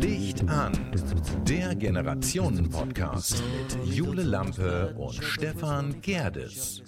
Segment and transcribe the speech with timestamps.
[0.00, 0.72] Licht an,
[1.46, 6.82] der Generationen-Podcast mit Jule Lampe und Stefan Gerdes.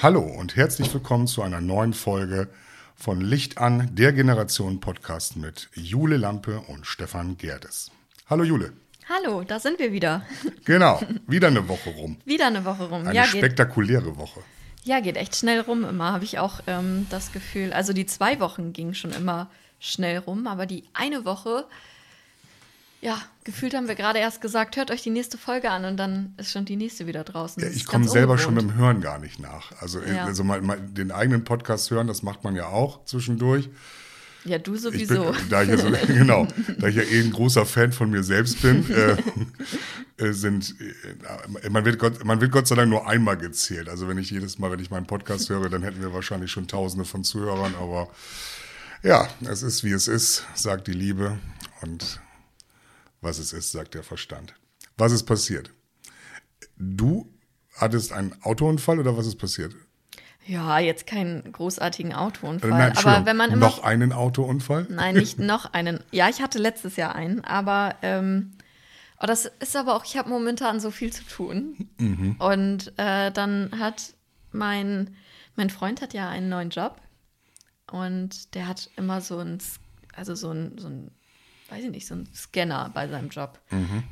[0.00, 2.48] Hallo und herzlich willkommen zu einer neuen Folge
[2.94, 7.90] von Licht an, der Generationen-Podcast mit Jule Lampe und Stefan Gerdes.
[8.26, 8.83] Hallo Jule.
[9.08, 10.22] Hallo, da sind wir wieder.
[10.64, 12.16] Genau, wieder eine Woche rum.
[12.24, 13.02] wieder eine Woche rum.
[13.06, 14.40] Eine ja, geht, spektakuläre Woche.
[14.84, 17.72] ja, geht echt schnell rum immer, habe ich auch ähm, das Gefühl.
[17.72, 21.66] Also die zwei Wochen gingen schon immer schnell rum, aber die eine Woche,
[23.02, 26.32] ja, gefühlt haben wir gerade erst gesagt, hört euch die nächste Folge an und dann
[26.38, 27.62] ist schon die nächste wieder draußen.
[27.62, 29.72] Ja, ich komme selber schon mit dem Hören gar nicht nach.
[29.82, 30.24] Also, Ja.
[30.24, 33.68] also mal, mal den eigenen Podcast hören, das macht man ja auch zwischendurch.
[34.44, 35.32] Ja, du sowieso.
[35.32, 36.46] bin, da ich ja so, genau,
[36.78, 39.16] da ich ja eh ein großer Fan von mir selbst bin, äh,
[40.22, 43.88] äh, sind, äh, man wird, Gott, man wird Gott sei Dank nur einmal gezählt.
[43.88, 46.68] Also wenn ich jedes Mal, wenn ich meinen Podcast höre, dann hätten wir wahrscheinlich schon
[46.68, 47.74] Tausende von Zuhörern.
[47.76, 48.08] Aber
[49.02, 51.38] ja, es ist wie es ist, sagt die Liebe
[51.80, 52.20] und
[53.22, 54.54] was es ist, sagt der Verstand.
[54.98, 55.72] Was ist passiert?
[56.76, 57.32] Du
[57.74, 59.74] hattest einen Autounfall oder was ist passiert?
[60.46, 62.70] Ja, jetzt keinen großartigen Autounfall.
[62.70, 63.66] Äh, nein, aber wenn man immer.
[63.66, 64.86] noch einen Autounfall?
[64.90, 66.00] Nein, nicht noch einen.
[66.10, 68.52] Ja, ich hatte letztes Jahr einen, aber ähm,
[69.20, 71.88] oh, das ist aber auch, ich habe momentan so viel zu tun.
[72.38, 74.14] Und äh, dann hat
[74.52, 75.16] mein,
[75.56, 77.00] mein Freund hat ja einen neuen Job
[77.90, 79.58] und der hat immer so ein,
[80.14, 81.10] also so ein, so ein,
[81.70, 83.60] weiß ich nicht, so ein Scanner bei seinem Job,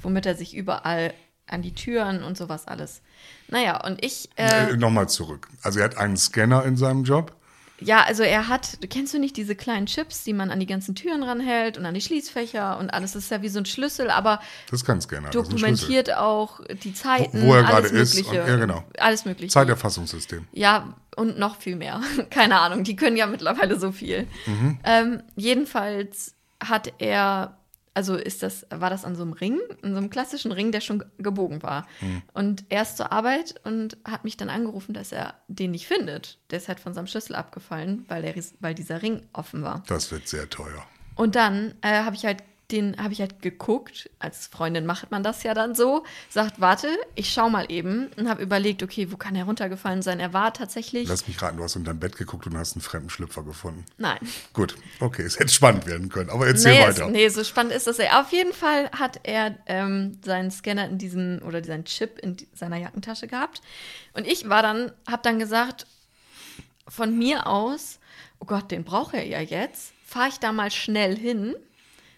[0.01, 1.13] womit er sich überall
[1.47, 3.03] an die Türen und sowas alles.
[3.49, 5.49] Naja, und ich, äh, Nochmal zurück.
[5.63, 7.35] Also er hat einen Scanner in seinem Job.
[7.81, 10.67] ja, also er hat, du kennst du nicht diese kleinen Chips, die man an die
[10.67, 13.13] ganzen Türen ranhält und an die Schließfächer und alles.
[13.13, 15.31] Das ist ja wie so ein Schlüssel, aber Das ist kein Scanner.
[15.31, 18.85] das dokumentiert auch die Zeiten, Wo- wo er gerade ist und- ja, genau.
[18.99, 19.53] Alles Mögliche.
[19.53, 20.47] Zeiterfassungssystem.
[20.53, 22.01] Ja, und noch viel mehr.
[22.31, 24.27] Keine Ahnung, die können ja mittlerweile so viel.
[24.47, 24.79] Mhm.
[24.85, 27.59] Ähm, jedenfalls hat er,
[27.95, 30.81] also ist das, war das an so einem Ring, an so einem klassischen Ring, der
[30.81, 31.87] schon gebogen war.
[32.01, 32.23] Mhm.
[32.33, 36.39] Und er ist zur Arbeit und hat mich dann angerufen, dass er den nicht findet.
[36.51, 39.83] Der ist halt von seinem Schlüssel abgefallen, weil, der, weil dieser Ring offen war.
[39.89, 40.87] Das wird sehr teuer.
[41.15, 45.23] Und dann äh, habe ich halt den habe ich halt geguckt, als Freundin macht man
[45.23, 49.17] das ja dann so, sagt, warte, ich schau mal eben und habe überlegt, okay, wo
[49.17, 50.19] kann er runtergefallen sein?
[50.19, 52.83] Er war tatsächlich, Lass mich raten, du hast unter dein Bett geguckt und hast einen
[52.83, 53.85] fremden Schlüpfer gefunden.
[53.99, 54.19] nein,
[54.55, 57.07] Gut, okay, es hätte spannend werden können, aber erzähl nee, weiter.
[57.07, 57.99] Es, nee, so spannend ist das.
[57.99, 58.21] ja.
[58.21, 62.49] Auf jeden Fall hat er ähm, seinen Scanner in diesen oder seinen Chip in die,
[62.55, 63.61] seiner Jackentasche gehabt.
[64.15, 65.87] Und ich war dann, habe dann gesagt,
[66.89, 67.99] von mir aus,
[68.39, 71.55] oh Gott, den braucht er ja jetzt, fahre ich da mal schnell hin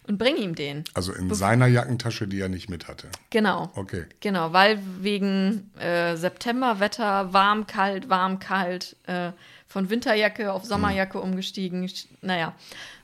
[0.06, 0.84] und bringe ihm den.
[0.94, 3.08] Also in seiner Jackentasche, die er nicht mit hatte.
[3.30, 3.70] Genau.
[3.74, 4.04] Okay.
[4.20, 9.32] Genau, weil wegen äh, Septemberwetter, warm, kalt, warm, kalt, äh,
[9.66, 11.84] von Winterjacke auf Sommerjacke umgestiegen.
[11.86, 12.54] Sch- Naja.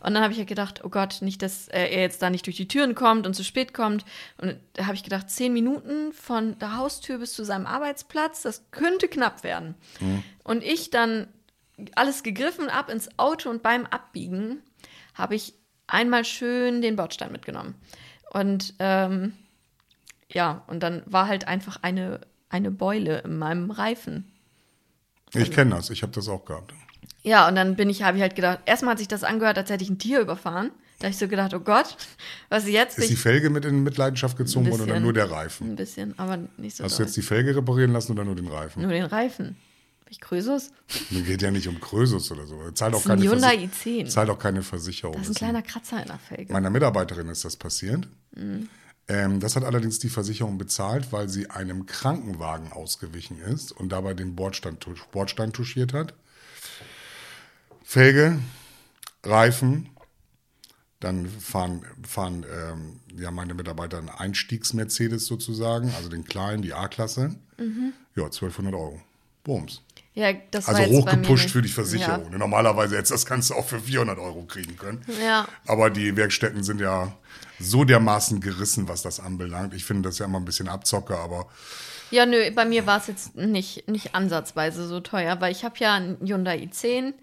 [0.00, 2.46] Und dann habe ich ja gedacht, oh Gott, nicht, dass äh, er jetzt da nicht
[2.46, 4.04] durch die Türen kommt und zu spät kommt.
[4.38, 8.62] Und da habe ich gedacht, zehn Minuten von der Haustür bis zu seinem Arbeitsplatz, das
[8.70, 9.74] könnte knapp werden.
[10.44, 11.26] Und ich dann
[11.96, 14.58] alles gegriffen, ab ins Auto und beim Abbiegen
[15.14, 15.54] habe ich
[15.90, 17.74] einmal schön den Bordstein mitgenommen.
[18.32, 19.34] Und ähm,
[20.28, 24.30] ja, und dann war halt einfach eine, eine Beule in meinem Reifen.
[25.34, 26.74] Ich kenne das, ich habe das auch gehabt.
[27.22, 29.70] Ja, und dann bin ich, habe ich halt gedacht, erstmal hat sich das angehört, als
[29.70, 30.70] hätte ich ein Tier überfahren.
[30.98, 31.96] Da habe ich so gedacht, oh Gott,
[32.50, 32.98] was jetzt?
[32.98, 35.70] Ist die Felge mit in Mitleidenschaft gezogen worden oder nur der Reifen?
[35.70, 37.06] Ein bisschen, aber nicht so Hast du doll.
[37.06, 38.82] jetzt die Felge reparieren lassen oder nur den Reifen?
[38.82, 39.56] Nur den Reifen.
[40.10, 40.72] Ich Krösus?
[41.10, 42.68] Mir geht ja nicht um Krösus oder so.
[42.72, 44.08] Zahlt auch keine, Hyundai Versi- i10.
[44.08, 45.14] zahlt auch keine Versicherung.
[45.16, 46.52] Das ist ein kleiner Kratzer in der Felge.
[46.52, 48.08] Meiner Mitarbeiterin ist das passiert.
[48.34, 48.68] Mhm.
[49.06, 54.14] Ähm, das hat allerdings die Versicherung bezahlt, weil sie einem Krankenwagen ausgewichen ist und dabei
[54.14, 54.78] den Bordstein,
[55.12, 56.14] Bordstein touchiert hat.
[57.84, 58.38] Felge,
[59.24, 59.88] Reifen,
[60.98, 67.36] dann fahren, fahren ähm, ja, meine Mitarbeiter einen Einstiegs-Mercedes sozusagen, also den kleinen, die A-Klasse.
[67.58, 67.92] Mhm.
[68.16, 69.00] Ja, 1200 Euro.
[69.42, 69.80] Bums.
[70.20, 72.30] Ja, das Also hochgepusht für die Versicherung.
[72.36, 75.02] Normalerweise hättest du das Ganze auch für 400 Euro kriegen können.
[75.24, 75.46] Ja.
[75.66, 77.12] Aber die Werkstätten sind ja
[77.58, 79.72] so dermaßen gerissen, was das anbelangt.
[79.72, 81.46] Ich finde das ja immer ein bisschen Abzocke, aber
[82.10, 85.76] Ja, nö, bei mir war es jetzt nicht, nicht ansatzweise so teuer, weil ich habe
[85.78, 87.14] ja einen Hyundai i10.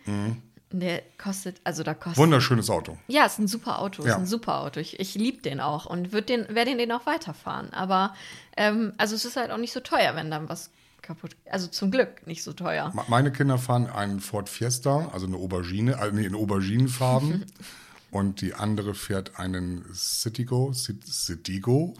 [0.71, 2.17] Der kostet, also da kostet.
[2.17, 2.97] wunderschönes Auto.
[3.07, 4.09] Ja, ist ein super Auto, Ja.
[4.13, 4.79] ist ein super Auto.
[4.81, 7.71] Ich, ich liebe den auch und den, werde den auch weiterfahren.
[7.73, 8.13] Aber
[8.57, 10.71] ähm, also es ist halt auch nicht so teuer, wenn dann was
[11.07, 11.35] kaputt.
[11.49, 12.93] Also zum Glück nicht so teuer.
[12.93, 17.45] Me- Meine Kinder fahren einen Ford Fiesta, also eine Aubergine, also nee, in Auberginenfarben.
[18.11, 21.93] und die andere fährt einen Citigo, Cit- Citigo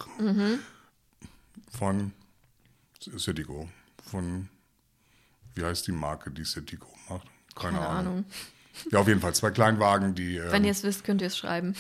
[1.72, 2.12] von
[3.18, 3.70] Citigo,
[4.10, 4.50] von
[5.56, 7.28] Wie heißt die Marke, die Citico macht?
[7.56, 8.14] Keine, Keine Ahnung.
[8.14, 8.26] Ahnung.
[8.92, 10.40] Ja, auf jeden Fall zwei Kleinwagen, die.
[10.52, 11.74] Wenn ähm, ihr es wisst, könnt ihr es schreiben.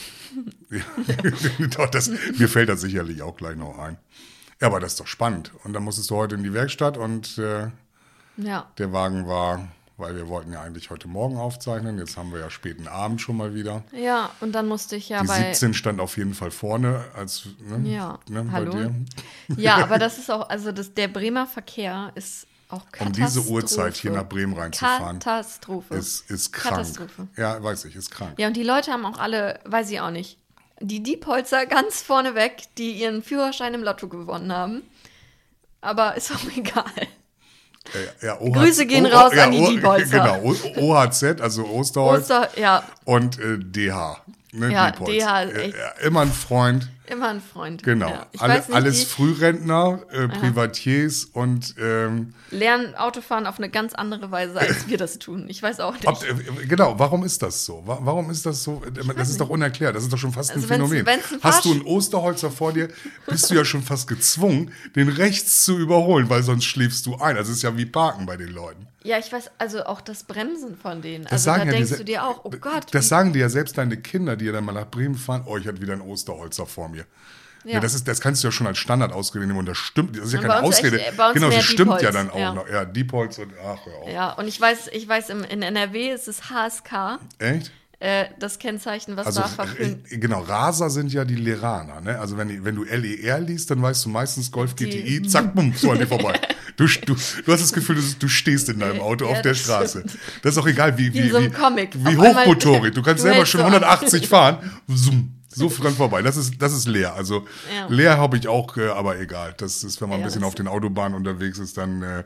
[1.77, 3.97] doch, das, mir fällt das sicherlich auch gleich noch ein.
[4.61, 5.51] Ja, aber das ist doch spannend.
[5.63, 7.67] Und dann musstest du heute in die Werkstatt und äh,
[8.37, 8.67] Ja.
[8.77, 9.67] der Wagen war,
[9.97, 11.97] weil wir wollten ja eigentlich heute Morgen aufzeichnen.
[11.99, 13.83] Jetzt haben wir ja späten Abend schon mal wieder.
[13.91, 15.51] Ja, und dann musste ich ja Die bei.
[15.53, 18.71] 17 stand auf jeden Fall vorne als ne, Ja, ne, bei hallo.
[18.71, 18.95] dir.
[19.57, 23.21] Ja, aber das ist auch, also das, der Bremer Verkehr ist auch Um Katastrophe.
[23.27, 25.95] diese Uhrzeit hier nach Bremen reinzufahren, Katastrophe.
[25.95, 26.75] ist, ist krank.
[26.75, 27.27] Katastrophe.
[27.37, 28.33] Ja, weiß ich, ist krank.
[28.37, 30.37] Ja, und die Leute haben auch alle, weiß ich auch nicht,
[30.79, 34.81] die Diepholzer ganz vorne weg, die ihren Führerschein im Lotto gewonnen haben.
[35.81, 36.85] Aber ist auch egal.
[37.93, 40.19] Äh, ja, OH Grüße gehen raus an die Diepholzer.
[40.19, 44.21] Genau, O- OHZ, also Osterholz Oster, ja, und äh, DH.
[44.51, 45.23] Ne, Ja, Diepholz.
[45.23, 46.89] DH ist echt- ja, immer ein Freund.
[47.09, 47.83] Immer ein Freund.
[47.83, 48.09] Genau.
[48.09, 48.27] Ja.
[48.31, 54.31] Ich Alle, nicht, alles Frührentner, äh, Privatiers und ähm, lernen Autofahren auf eine ganz andere
[54.31, 55.45] Weise, als wir das tun.
[55.47, 56.07] Ich weiß auch nicht.
[56.07, 57.83] ob, äh, genau, warum ist das so?
[57.85, 58.81] Wa- Warum ist das so?
[59.15, 59.95] Das ist doch unerklärt.
[59.95, 61.05] Das ist doch schon fast Also ein wenn's- Phänomen.
[61.05, 62.89] wenn's ein Hast du einen Osterholzer vor dir,
[63.27, 67.37] bist du ja schon fast gezwungen, den rechts zu überholen, weil sonst schläfst du ein.
[67.37, 68.87] Also es ist ja wie Parken bei den Leuten.
[69.03, 71.23] Ja, ich weiß, also auch das Bremsen von denen.
[71.23, 72.87] Das also sagen da ja denkst du dir auch, oh Gott.
[72.91, 75.43] Das sagen dir ja selbst deine Kinder, die ja dann mal nach Bremen fahren.
[75.45, 76.96] Oh, ich hatte wieder einen Osterholzer vor mir.
[76.97, 77.73] Ja.
[77.73, 77.79] Ja.
[77.81, 80.15] das, ist, das kannst du ja schon als Standardausrede nehmen und das stimmt.
[80.17, 80.99] Das ist ja Und keine Ausrede.
[81.01, 82.53] echt, äh, uns genau, das stimmt ja Diepholz, dann auch ja.
[82.53, 82.69] noch.
[82.69, 84.09] Ja, Diepholz und ach, hör auf.
[84.09, 87.71] ja, und ich weiß, ich weiß, im, in NRW ist es HSK, Echt?
[87.99, 91.99] äh, das Kennzeichen, was Also da äh, genau, Raser sind ja die Leraner.
[91.99, 92.17] Ne?
[92.19, 95.73] Also wenn, wenn du LER liest, dann weißt du meistens Golf Die- GTI, zack, bumm,
[95.75, 96.39] so an dir vorbei.
[96.77, 99.55] Du, du, du hast das Gefühl, du, du stehst in deinem Auto Ja, auf der
[99.55, 100.03] Straße.
[100.43, 102.93] Das ist auch egal, wie, Wie wie, so wie, hochmotorig.
[102.93, 103.73] Du kannst du selber schon so an.
[103.73, 104.71] 180 fahren.
[104.87, 106.21] Zoom, so dran vorbei.
[106.21, 107.13] Das ist, das ist leer.
[107.15, 107.45] Also
[107.75, 107.87] Ja.
[107.87, 109.53] leer habe ich auch, äh, aber egal.
[109.57, 112.05] Das ist, wenn man ein Ja, bisschen das- auf den Autobahnen unterwegs ist, dann äh,
[112.07, 112.23] Ja,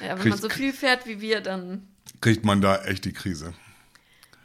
[0.00, 1.88] wenn man kriegt- so viel fährt wie wir, dann.
[2.20, 3.52] kriegt man da echt die Krise.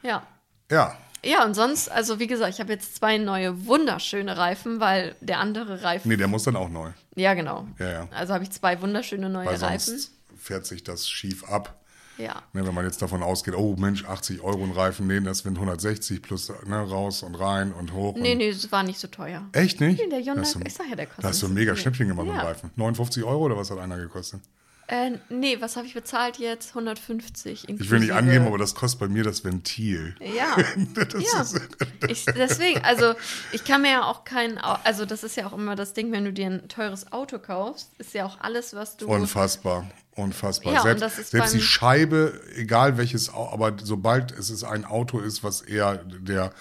[0.02, 0.22] Ja.
[0.70, 5.16] Ja, Ja, und sonst, also wie gesagt, ich habe jetzt zwei neue wunderschöne Reifen, weil
[5.22, 6.10] der andere Reifen.
[6.10, 6.90] nee, der muss dann auch neu.
[7.14, 7.66] Ja, genau.
[7.78, 8.08] Ja, ja.
[8.10, 9.98] Also habe ich zwei wunderschöne neue Weil Reifen.
[10.36, 11.80] fährt sich das schief ab.
[12.18, 12.42] Ja.
[12.52, 15.56] Ne, wenn man jetzt davon ausgeht, oh Mensch, 80 Euro ein Reifen, nee, das sind
[15.56, 18.14] 160 plus ne, raus und rein und hoch.
[18.16, 19.42] Nee, und nee, es war nicht so teuer.
[19.52, 20.00] Echt nicht?
[20.00, 21.74] Nee, der Hyundai- du- ich sag ja, der kostet Da hast du ein so mega
[21.74, 21.82] viel.
[21.82, 22.70] Schnäppchen gemacht mit dem Reifen.
[22.76, 24.40] 59 Euro oder was hat einer gekostet?
[24.86, 26.70] Äh, nee, was habe ich bezahlt jetzt?
[26.70, 27.68] 150.
[27.68, 30.14] Ich will nicht inklusive- angeben, aber das kostet bei mir das Ventil.
[30.20, 30.56] Ja.
[30.94, 31.40] Das ja.
[31.42, 31.60] ist,
[32.08, 33.14] Ich, deswegen, also
[33.52, 36.24] ich kann mir ja auch kein, also das ist ja auch immer das Ding, wenn
[36.24, 39.06] du dir ein teures Auto kaufst, ist ja auch alles, was du.
[39.06, 39.90] unfassbar.
[40.16, 40.74] Unfassbar.
[40.74, 45.18] Ja, selbst das ist selbst die Scheibe, egal welches, aber sobald es ist ein Auto
[45.18, 46.52] ist, was eher der,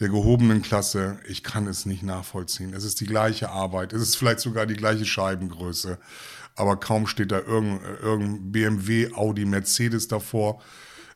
[0.00, 2.72] der gehobenen Klasse, ich kann es nicht nachvollziehen.
[2.72, 5.98] Es ist die gleiche Arbeit, es ist vielleicht sogar die gleiche Scheibengröße,
[6.56, 10.60] aber kaum steht da irgendein, irgendein BMW, Audi, Mercedes davor.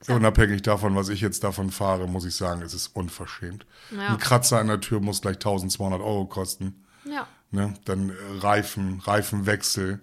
[0.06, 3.66] Unabhängig davon, was ich jetzt davon fahre, muss ich sagen, es ist unverschämt.
[3.90, 4.08] Ja.
[4.10, 6.84] Ein Kratzer an der Tür muss gleich 1200 Euro kosten.
[7.04, 7.26] ja.
[7.50, 7.72] Ne?
[7.86, 10.00] Dann äh, Reifen, Reifenwechsel.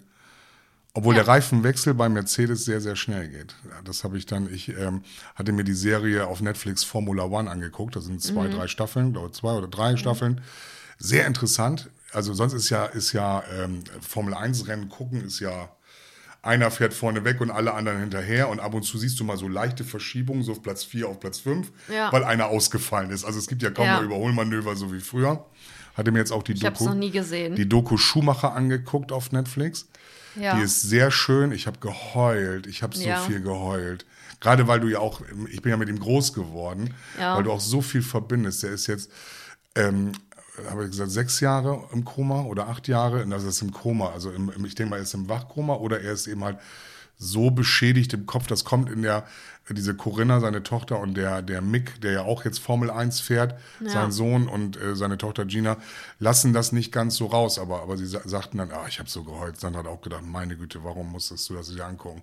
[0.95, 1.21] Obwohl Ja.
[1.23, 3.55] der Reifenwechsel bei Mercedes sehr, sehr schnell geht.
[3.69, 5.03] Ja, das habe ich dann, ich ähm,
[5.35, 7.95] hatte mir die Serie auf Netflix Formula One angeguckt.
[7.95, 10.41] Das sind zwei, drei Staffeln, glaube zwei oder drei Staffeln.
[10.97, 11.89] Sehr interessant.
[12.15, 15.69] Also sonst ist ja, ist ja ähm, Formel 1 Rennen gucken, ist ja
[16.41, 19.35] einer fährt vorne weg und alle anderen hinterher und ab und zu siehst du mal
[19.37, 22.11] so leichte Verschiebungen, so auf Platz 4 auf Platz 5, Ja.
[22.11, 23.25] weil einer ausgefallen ist.
[23.25, 23.95] Also es gibt ja kaum Ja.
[23.95, 25.43] mehr Überholmanöver, so wie früher.
[25.95, 27.55] Hatte mir jetzt auch die Ich Doku, noch nie gesehen.
[27.55, 29.87] die Doku Schumacher angeguckt auf Netflix.
[30.35, 30.55] ja.
[30.57, 31.51] Die ist sehr schön.
[31.51, 32.67] Ich habe geheult.
[32.67, 33.17] Ich habe so Ja.
[33.21, 34.05] viel geheult.
[34.41, 37.61] Gerade weil du ja auch, ich bin ja mit ihm groß geworden, weil du auch
[37.61, 38.61] so viel verbindest.
[38.63, 39.09] Der ist jetzt,
[39.75, 40.11] ähm,
[40.69, 43.23] habe ich gesagt, sechs Jahre im Koma oder acht Jahre.
[43.23, 44.09] Und Das ist im Koma.
[44.11, 46.57] Also im, ich denke mal, er ist im Wachkoma oder er ist eben halt
[47.17, 48.47] so beschädigt im Kopf.
[48.47, 49.23] Das kommt in der,
[49.69, 53.55] diese Corinna, seine Tochter und der, der Mick, der ja auch jetzt Formel 1 fährt,
[53.85, 55.77] sein Sohn und äh, seine Tochter Gina,
[56.19, 57.57] lassen das nicht ganz so raus.
[57.57, 59.57] Aber, aber sie sa sagten dann, ah, ich habe so geheult.
[59.59, 62.21] Sandra hat auch gedacht, meine Güte, warum musstest du das dir angucken?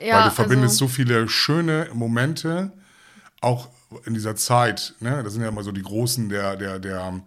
[0.00, 2.70] Ja, Weil du verbindest also- so viele schöne Momente,
[3.40, 3.68] auch
[4.04, 7.20] in dieser Zeit, ne, das sind ja immer so die Großen der, der, der,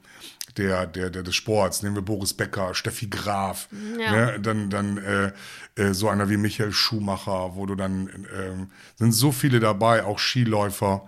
[0.57, 3.67] der, der, der des Sports, nehmen wir Boris Becker, Steffi Graf,
[3.99, 4.11] Ja.
[4.11, 5.31] ne, dann, dann äh,
[5.75, 10.19] äh, so einer wie Michael Schumacher, wo du dann, ähm, sind so viele dabei, auch
[10.19, 11.07] Skiläufer,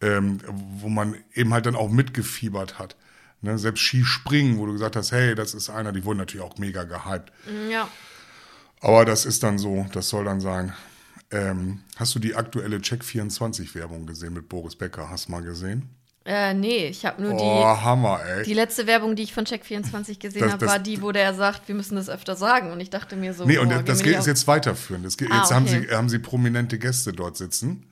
[0.00, 2.96] ähm, wo man eben halt dann auch mitgefiebert hat.
[3.42, 6.56] Ne, selbst Skispringen, wo du gesagt hast, hey, das ist einer, die wurden natürlich auch
[6.58, 7.32] mega gehypt.
[7.70, 7.88] ja.
[8.80, 10.74] Aber das ist dann so, das soll dann sein.
[11.30, 15.08] Ähm, hast du die aktuelle Check24-Werbung gesehen mit Boris Becker?
[15.08, 15.88] Hast du mal gesehen?
[16.26, 18.42] Äh, nee, ich habe nur Oh, Hammer, ey.
[18.44, 21.12] die, die letzte Werbung, die ich von Check24 gesehen Das- habe, das- war die, wo
[21.12, 22.72] der sagt, wir müssen das öfter sagen.
[22.72, 25.04] Und ich dachte mir so, Nee, und oh, das mir geht jetzt weiterführend.
[25.04, 25.86] Das geht, Ah, jetzt haben, okay.
[25.88, 27.84] sie, haben sie prominente Gäste dort sitzen.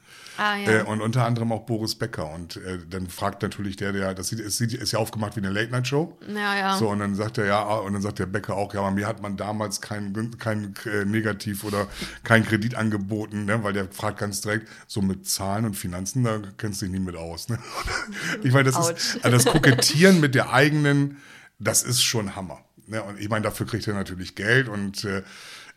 [0.43, 0.81] Ah, ja.
[0.81, 2.31] Äh, und unter anderem auch Boris Becker.
[2.33, 5.41] Und äh, dann fragt natürlich der, der, das sieht, es sieht, ist ja aufgemacht wie
[5.41, 6.19] eine Late-Night-Show.
[6.35, 6.77] ja, ja.
[6.77, 9.07] So, und dann sagt er ja, und dann sagt der Bäcker auch, ja, aber mir
[9.07, 11.87] hat man damals kein, kein äh, Negativ oder
[12.25, 13.63] kein Kredit angeboten, ne?
[13.63, 17.01] weil der fragt ganz direkt, so mit Zahlen und Finanzen, da kennst du dich nie
[17.01, 17.49] mit aus.
[17.49, 17.59] Ne?
[18.43, 19.15] Ich meine, das Autsch.
[19.17, 21.19] ist, also das Kokettieren mit der eigenen,
[21.59, 22.59] das ist schon Hammer.
[22.87, 23.03] Ne?
[23.03, 25.23] Und ich meine, dafür kriegt er natürlich Geld und äh,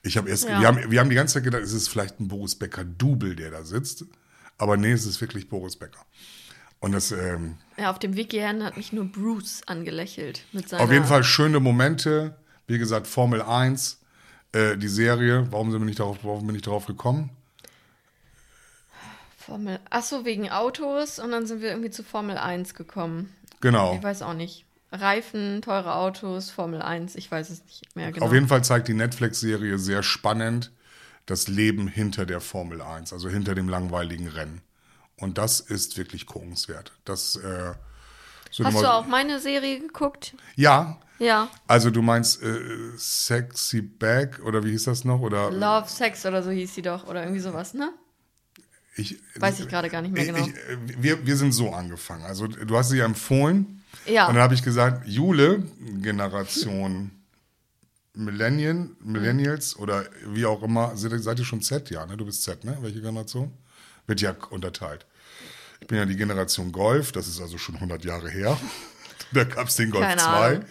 [0.03, 0.59] ich habe erst, Ja.
[0.59, 3.51] wir, haben, wir haben die ganze Zeit gedacht, es ist vielleicht ein Boris Becker-Double, der
[3.51, 4.05] da sitzt.
[4.57, 6.05] Aber nee, es ist wirklich Boris Becker.
[6.79, 10.43] Und das, ähm, ja, auf dem Weg hierhin hat mich nur Bruce angelächelt.
[10.51, 12.35] Mit seiner, Auf jeden Fall schöne Momente.
[12.67, 14.01] Wie gesagt, Formel 1,
[14.51, 15.47] äh, die Serie.
[15.51, 17.29] Warum sind wir nicht darauf, warum bin ich darauf gekommen?
[19.37, 19.79] Formel.
[19.89, 21.19] Achso, wegen Autos.
[21.19, 23.33] Und dann sind wir irgendwie zu Formel 1 gekommen.
[23.61, 23.95] Genau.
[23.95, 24.65] Ich weiß auch nicht.
[24.91, 28.27] Reifen, teure Autos, Formel 1, ich weiß es nicht mehr genau.
[28.27, 30.71] Auf jeden Fall zeigt die Netflix-Serie sehr spannend
[31.25, 34.61] das Leben hinter der Formel 1, also hinter dem langweiligen Rennen.
[35.17, 36.91] Und das ist wirklich guckenswert.
[37.05, 37.73] Das, äh,
[38.51, 40.35] so Hast du auch meine Serie geguckt?
[40.55, 40.99] Ja.
[41.19, 41.49] Ja.
[41.67, 42.59] Also du meinst äh,
[42.97, 45.21] Sexy Bag oder wie hieß das noch?
[45.21, 47.07] Oder Love, Sex oder so hieß sie doch.
[47.07, 47.93] Oder irgendwie sowas, ne?
[48.95, 50.39] ich, Weiß ich gerade gar nicht mehr genau.
[50.39, 50.53] ich,
[50.97, 52.23] wir, wir sind so angefangen.
[52.23, 53.83] Also du hast sie ja empfohlen.
[54.05, 54.27] Ja.
[54.27, 55.63] Und dann habe ich gesagt, Jule,
[56.01, 57.11] Generation
[58.15, 61.89] Millennial, Millennials oder wie auch immer, seid, ihr schon Z?
[61.89, 62.17] Ja, ne?
[62.17, 62.77] Du bist Z, ne?
[62.81, 63.53] Welche Generation?
[64.07, 65.05] Wird ja unterteilt.
[65.81, 68.57] Ich bin ja die Generation Golf, das ist also schon 100 Jahre her.
[69.33, 70.27] da gab es den Golf Keine 2.
[70.47, 70.65] Ahnung.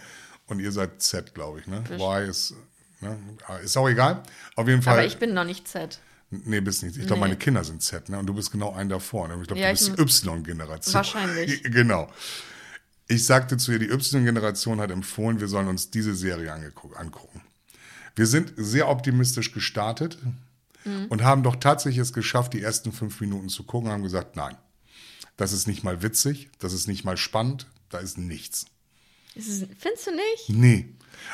[0.47, 1.83] Und ihr seid Z, glaube ich, ne?
[1.89, 2.53] Y ist,
[3.01, 3.17] ne?
[3.47, 4.23] Ah, Ist auch egal.
[4.55, 4.93] Auf jeden Fall.
[4.93, 5.99] Aber ich bin noch nicht Z.
[6.31, 6.97] Nee, bist nicht.
[6.97, 7.27] Ich glaube, Nee.
[7.27, 8.19] meine Kinder sind Z, ne?
[8.19, 9.27] Und du bist genau ein davor.
[9.27, 9.37] Ne?
[9.41, 10.93] Ich glaube, Ja, du bist die Y-Generation.
[10.93, 11.63] Wahrscheinlich.
[11.71, 12.09] Genau.
[13.07, 17.41] Ich sagte zu ihr, die Y-Generation hat empfohlen, wir sollen uns diese Serie angucken.
[18.15, 20.17] Wir sind sehr optimistisch gestartet
[20.85, 21.07] Mhm.
[21.09, 24.55] und haben doch tatsächlich es geschafft, die ersten fünf Minuten zu gucken haben gesagt, nein,
[25.35, 28.67] das ist nicht mal witzig, das ist nicht mal spannend, da ist nichts.
[29.33, 30.49] Ist Findest du nicht?
[30.49, 30.89] Nee.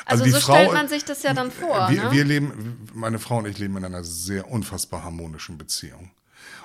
[0.06, 1.88] Also, so stellt man sich das ja dann vor.
[1.90, 2.12] Wir, ne?
[2.12, 6.10] wir leben, meine Frau und ich leben in einer sehr unfassbar harmonischen Beziehung.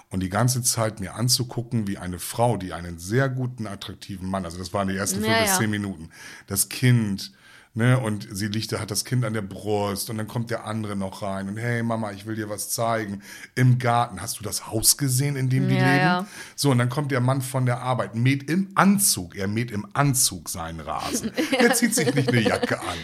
[0.10, 4.46] Und die ganze Zeit mir anzugucken, wie eine Frau, die einen sehr guten, attraktiven Mann,
[4.46, 6.10] also das waren die ersten fünf Ja, bis zehn Minuten,
[6.48, 7.34] das Kind,
[7.74, 10.66] ne, und sie liegt, da hat das Kind an der Brust und dann kommt der
[10.66, 13.22] andere noch rein und hey Mama, ich will dir was zeigen.
[13.56, 16.00] Im Garten, hast du das Haus gesehen, in dem die Ja, leben?
[16.00, 16.28] ja.
[16.56, 19.86] So, und dann kommt der Mann von der Arbeit, mäht im Anzug, er mäht im
[19.94, 21.34] Anzug seinen Rasen.
[21.60, 22.98] Der zieht sich nicht eine Jacke an.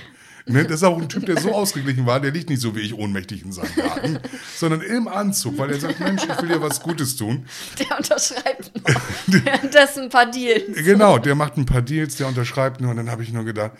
[0.45, 2.81] Ne, das ist auch ein Typ, der so ausgeglichen war, der liegt nicht so wie
[2.81, 4.19] ich ohnmächtig in seinem Garten,
[4.57, 7.45] sondern im Anzug, weil er sagt, Mensch, ich will dir was Gutes tun.
[7.79, 8.71] Der unterschreibt.
[9.27, 10.83] Währenddessen ein paar Deals.
[10.83, 13.71] Genau, der macht ein paar Deals, der unterschreibt nur und dann habe ich nur gedacht.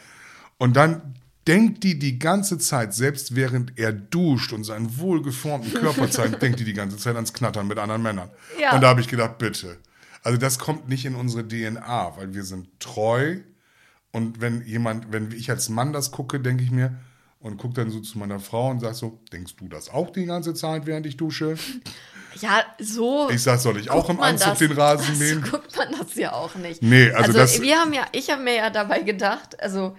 [0.58, 1.16] Und dann
[1.48, 6.60] denkt die die ganze Zeit, selbst während er duscht und seinen wohlgeformten Körper zeigt, denkt
[6.60, 8.30] die die ganze Zeit ans Knattern mit anderen Männern.
[8.60, 8.74] Ja.
[8.74, 9.78] Und da habe ich gedacht, bitte.
[10.22, 13.40] Also das kommt nicht in unsere DNA, weil wir sind treu.
[14.14, 16.96] Und wenn jemand, wenn ich als Mann das gucke, denke ich mir
[17.40, 20.26] und gucke dann so zu meiner Frau und sage so, denkst du das auch die
[20.26, 21.58] ganze Zeit, während ich dusche?
[22.42, 23.30] Ja, so.
[23.30, 24.58] Ich sag, soll ich auch im Anzug das.
[24.58, 25.44] den Rasen so mähen?
[25.44, 26.82] guckt man das ja auch nicht.
[26.82, 29.96] Nee, also das- wir haben ja, ich habe mir ja dabei gedacht, also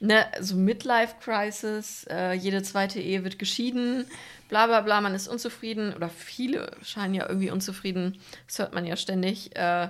[0.00, 4.04] ne, so Midlife Crisis, äh, jede zweite Ehe wird geschieden,
[4.48, 8.18] bla bla bla, man ist unzufrieden oder viele scheinen ja irgendwie unzufrieden,
[8.48, 9.54] das hört man ja ständig.
[9.54, 9.88] Äh,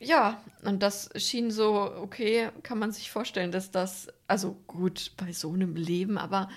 [0.00, 5.32] ja, und das schien so, okay, kann man sich vorstellen, dass das, also gut, bei
[5.32, 6.48] so einem Leben, aber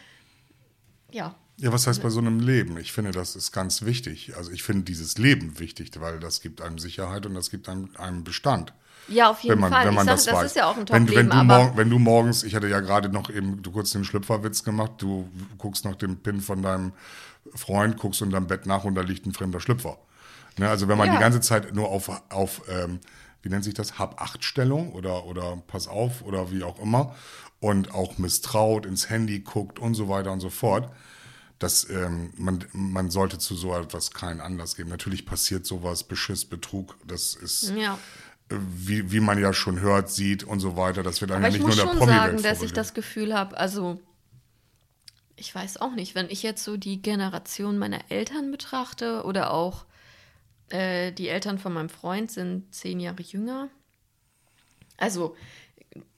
[1.11, 2.77] ja, Ja, was heißt bei so einem Leben?
[2.77, 4.35] Ich finde, das ist ganz wichtig.
[4.35, 7.89] Also ich finde dieses Leben wichtig, weil das gibt einem Sicherheit und das gibt einem,
[7.97, 8.73] einem Bestand.
[9.07, 9.85] ja, auf jeden Wenn man, Fall.
[9.85, 10.45] wenn man ich sag, das, das weiß.
[10.45, 12.79] ist ja auch ein wenn, Top-Leben, wenn, du morgen, wenn du morgens, ich hatte ja
[12.79, 16.93] gerade noch eben, du kurz den Schlüpferwitz gemacht, du guckst nach dem Pin von deinem
[17.53, 19.97] Freund, guckst unter deinem Bett nach und da liegt ein fremder Schlüpfer.
[20.57, 21.13] Ne, also wenn man Ja.
[21.13, 22.99] die ganze Zeit nur auf, auf ähm,
[23.43, 27.15] wie nennt sich das, Hab-Acht-Stellung oder, oder Pass auf oder wie auch immer
[27.59, 30.89] und auch misstraut, ins Handy guckt und so weiter und so fort,
[31.59, 34.89] dass ähm, man, man sollte zu so etwas keinen Anlass geben.
[34.89, 37.99] Natürlich passiert sowas, Beschiss, Betrug, das ist ja.
[38.49, 41.03] äh, wie, wie man ja schon hört, sieht und so weiter.
[41.03, 43.33] Das wird einem ja ich nicht muss nur der schon sagen, dass ich das Gefühl
[43.33, 43.99] habe, also
[45.35, 49.85] ich weiß auch nicht, wenn ich jetzt so die Generation meiner Eltern betrachte oder auch
[50.69, 53.69] äh, die Eltern von meinem Freund sind zehn Jahre jünger.
[54.97, 55.35] Also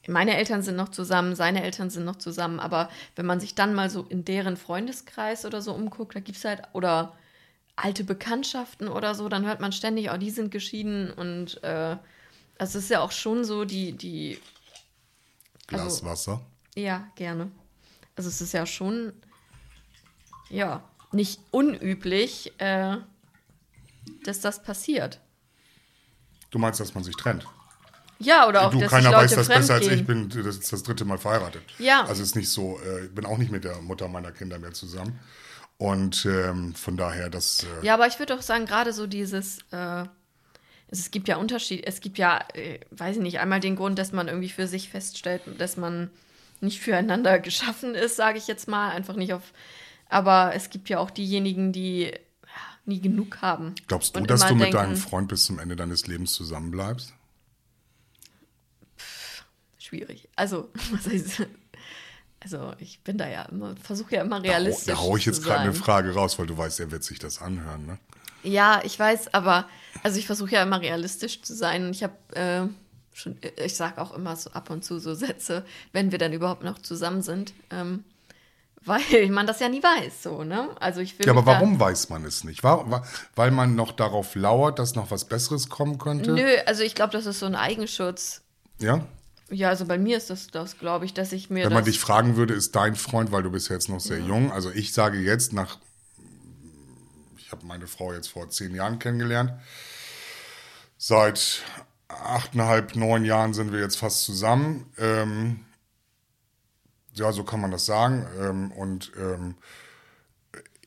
[0.07, 3.73] meine Eltern sind noch zusammen, seine Eltern sind noch zusammen, aber wenn man sich dann
[3.73, 7.15] mal so in deren Freundeskreis oder so umguckt, da gibt es halt, oder
[7.75, 11.97] alte Bekanntschaften oder so, dann hört man ständig, oh, die sind geschieden und äh,
[12.57, 14.39] also es ist ja auch schon so, die, die,
[15.67, 16.41] Glas Also- Wasser.
[16.75, 17.51] ja, gerne.
[18.15, 19.11] Also es ist ja schon,
[20.49, 22.97] ja, nicht unüblich, äh,
[24.23, 25.19] dass das passiert.
[26.51, 27.45] Du meinst, dass man sich trennt?
[28.19, 30.05] Ja, oder auch, du, dass keiner Leute weiß das besser als ich.
[30.05, 31.63] bin das ist das dritte Mal verheiratet.
[31.79, 32.05] Ja.
[32.05, 34.73] Also ist nicht so, äh, ich bin auch nicht mit der Mutter meiner Kinder mehr
[34.73, 35.19] zusammen.
[35.77, 37.63] Und ähm, von daher, das.
[37.63, 40.05] Äh, Ja, aber ich würde auch sagen, gerade so dieses, äh,
[40.87, 44.13] es, gibt ja Unterschied, es gibt ja, äh, weiß ich nicht, einmal den Grund, dass
[44.13, 46.09] man irgendwie für sich feststellt, dass man
[46.61, 49.51] nicht füreinander geschaffen ist, sage ich jetzt mal, einfach nicht auf,
[50.07, 52.13] aber es gibt ja auch diejenigen, die
[52.85, 53.73] nie genug haben.
[53.87, 57.13] Glaubst du, dass du mit denken, deinem Freund bis zum Ende deines Lebens zusammenbleibst?
[59.77, 60.27] Schwierig.
[60.35, 61.43] Also, was heißt,
[62.39, 65.25] also ich bin da ja immer, versuche ja immer Da hau- realistisch Da haue ich
[65.25, 65.73] jetzt gerade eine.
[65.73, 67.85] Frage raus, weil du weißt, er wird sich das anhören.
[67.85, 67.97] Ne?
[68.43, 69.67] Ja, ich weiß, aber
[70.03, 71.89] also ich versuche ja immer realistisch zu sein.
[71.91, 72.67] Ich habe äh,
[73.13, 76.63] schon, ich sage auch immer so ab und zu so Sätze, wenn wir dann überhaupt
[76.63, 78.03] noch zusammen sind, ähm,
[78.85, 80.69] weil man das ja nie weiß, so ne?
[80.79, 82.63] Also ich will Ja, aber warum weiß man es nicht?
[82.63, 83.03] War,
[83.35, 86.31] weil man noch darauf lauert, dass noch was Besseres kommen könnte?
[86.31, 88.41] Nö, also ich glaube, das ist so ein Eigenschutz.
[88.79, 89.05] Ja?
[89.49, 91.99] Ja, also bei mir ist das, das glaube ich, dass ich mir Wenn man dich
[91.99, 94.51] fragen würde, ist dein Freund, weil du bist ja jetzt noch sehr jung.
[94.51, 95.77] Also ich sage jetzt nach,
[97.37, 99.53] ich habe meine Frau jetzt vor zehn Jahren kennengelernt.
[100.97, 101.61] Seit
[102.07, 104.91] achteinhalb, neun Jahren sind wir jetzt fast zusammen.
[104.97, 105.64] Ähm,
[107.15, 108.25] ja, so kann man das sagen.
[108.39, 109.55] Ähm, und ähm,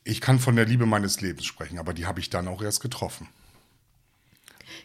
[0.05, 2.81] ich kann von der Liebe meines Lebens sprechen, aber die habe ich dann auch erst
[2.81, 3.29] getroffen.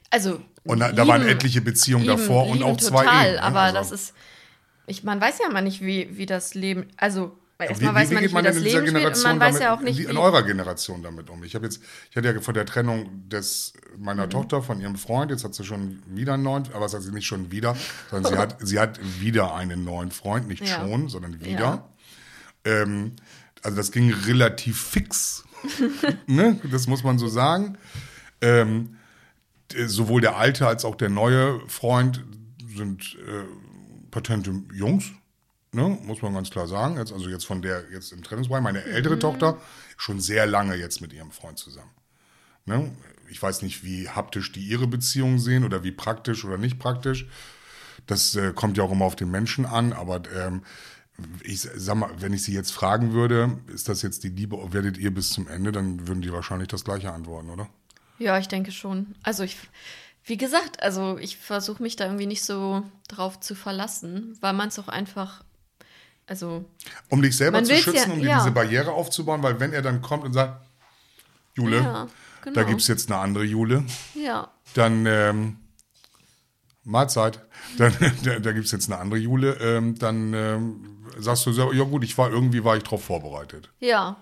[0.09, 3.27] also Und da, da waren lieben- etliche Beziehungen lieben- davor und lieben auch zwei total,
[3.27, 3.33] Ehen.
[3.35, 3.43] ne?
[3.43, 4.13] aber Also- das ist,
[4.87, 8.09] ich, man weiß ja immer nicht, wie, wie das Leben, also Wie, erstmal wie, weiß
[8.09, 9.81] wie man nicht, man wie das Leben spielt und Generation man weiß damit, ja auch
[9.81, 11.43] nicht, wie, in eurer Generation damit um?
[11.43, 14.05] Ich habe jetzt, ich hatte ja vor der Trennung des Mhm.
[14.05, 17.01] meiner Tochter von ihrem Freund, jetzt hat sie schon wieder einen neuen, aber es hat
[17.01, 17.75] sie nicht schon wieder,
[18.09, 20.79] sondern sie hat, sie hat wieder einen neuen Freund, nicht Ja.
[20.79, 21.87] schon, sondern wieder.
[22.65, 22.81] Ja.
[22.81, 23.15] Ähm,
[23.61, 25.43] also das ging relativ fix,
[26.27, 26.59] ne?
[26.71, 27.77] das muss man so sagen.
[28.41, 28.97] Ähm,
[29.85, 32.23] sowohl der alte als auch der neue Freund
[32.75, 33.43] sind äh,
[34.11, 35.05] patente Jungs,
[35.73, 35.97] ne?
[36.03, 36.97] muss man ganz klar sagen.
[36.97, 39.57] Jetzt, also jetzt von der jetzt im Trennungsbereich, meine ältere Tochter
[39.97, 41.91] schon sehr lange jetzt mit ihrem Freund zusammen.
[42.65, 42.91] Ne?
[43.29, 47.27] Ich weiß nicht, wie haptisch die ihre Beziehungen sehen oder wie praktisch oder nicht praktisch.
[48.07, 50.63] Das äh, kommt ja auch immer auf den Menschen an, aber ähm,
[51.43, 54.97] ich sag mal, wenn ich sie jetzt fragen würde, ist das jetzt die Liebe, werdet
[54.97, 57.69] ihr bis zum Ende, dann würden die wahrscheinlich das gleiche antworten, oder?
[58.19, 59.15] Ja, ich denke schon.
[59.23, 59.57] Also ich,
[60.25, 64.69] wie gesagt, also ich versuche mich da irgendwie nicht so drauf zu verlassen, weil man
[64.69, 65.43] es auch einfach,
[66.27, 66.65] also
[67.09, 68.37] Um dich selber zu schützen, ja- um dir ja.
[68.39, 70.65] diese Barriere aufzubauen, weil wenn er dann kommt und sagt,
[71.55, 72.07] Jule, Ja,
[72.41, 72.55] genau.
[72.55, 73.83] da gibt es jetzt eine andere Jule,
[74.15, 75.57] ja, dann ähm,
[76.83, 77.39] Mahlzeit,
[77.77, 81.71] dann, da, da gibt es jetzt eine andere Jule, ähm, dann ähm, sagst du, so,
[81.71, 83.69] ja gut, ich war irgendwie war ich drauf vorbereitet.
[83.79, 84.17] ja,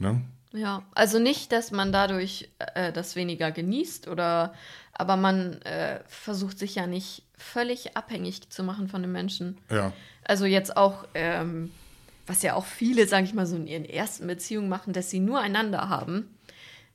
[0.00, 0.22] Ne?
[0.52, 0.82] Ja.
[0.94, 4.54] Also nicht, dass man dadurch äh, das weniger genießt oder,
[4.92, 9.58] aber man äh, versucht sich ja nicht völlig abhängig zu machen von den Menschen.
[9.70, 9.92] Ja.
[10.24, 11.70] Also jetzt auch, ähm,
[12.26, 15.20] was ja auch viele, sage ich mal, so in ihren ersten Beziehungen machen, dass sie
[15.20, 16.34] nur einander haben.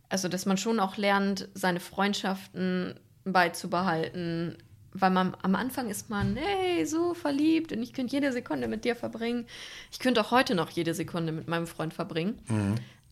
[0.10, 4.58] Also, dass man schon auch lernt, seine Freundschaften beizubehalten.
[4.96, 8.86] Weil man am Anfang ist man, hey, so verliebt und ich könnte jede Sekunde mit
[8.86, 9.48] dir verbringen.
[9.92, 12.40] Ich könnte auch heute noch jede Sekunde mit meinem Freund verbringen.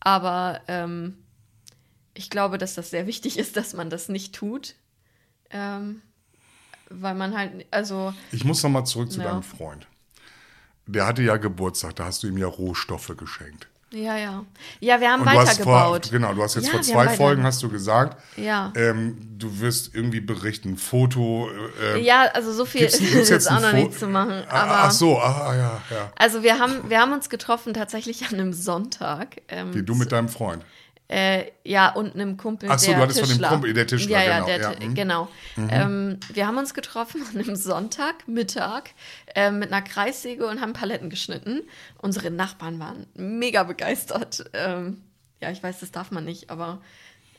[0.02, 1.18] Aber ähm,
[2.14, 4.76] ich glaube, dass das sehr wichtig ist, dass man das nicht tut.
[5.50, 6.02] Ähm,
[6.90, 9.32] weil man halt, also, Ich muss nochmal zurück zu Ja.
[9.32, 9.88] deinem Freund.
[10.88, 13.70] Der hatte ja Geburtstag, da hast du ihm ja Rohstoffe geschenkt.
[13.94, 14.46] Ja, ja.
[14.80, 16.10] Ja, wir haben weitergebaut.
[16.12, 18.72] genau, du hast jetzt Ja, vor zwei Folgen hast du gesagt, Ja.
[18.76, 21.50] ähm, du wirst irgendwie berichten, Foto.
[21.82, 24.44] Äh, Ja, also so viel gibt's- ist gibt's jetzt auch noch Fo- nicht zu machen.
[24.50, 26.12] Ah, Aber Ach so, ah, ja, ja.
[26.18, 29.42] also wir haben, wir haben uns getroffen tatsächlich an einem Sonntag.
[29.50, 30.64] Ähm, Wie du mit deinem Freund.
[31.12, 33.50] Äh, ja, und einem Kumpel, Ach so, der du hattest von dem Tischler.
[33.50, 34.96] Kumpel, der Tischler, ja, ja, genau, Der, ja, mhm.
[34.96, 35.28] genau.
[35.70, 38.92] Ähm, wir haben uns getroffen an einem Sonntag, Mittag,
[39.36, 41.64] äh, mit einer Kreissäge und haben Paletten geschnitten.
[41.98, 44.46] Unsere Nachbarn waren mega begeistert.
[44.54, 45.02] Ähm,
[45.42, 46.82] ja, ich weiß, das darf man nicht, aber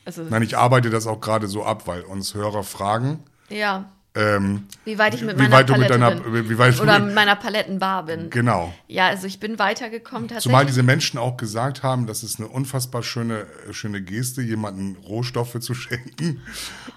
[0.04, 4.66] also, Nein, ich arbeite das auch gerade so ab, weil uns Hörer fragen, ja, ähm,
[4.84, 6.50] wie weit ich mit meiner weit du mit Palette deiner, bin.
[6.50, 8.28] wie weit Oder mit, meiner Palettenbar bin.
[8.28, 8.74] genau.
[8.86, 10.42] Ja, also ich bin weitergekommen tatsächlich.
[10.42, 14.96] Zumal diese Menschen auch gesagt haben, das ist eine unfassbar schöne, äh, schöne Geste, jemanden
[14.96, 16.42] Rohstoffe zu schenken.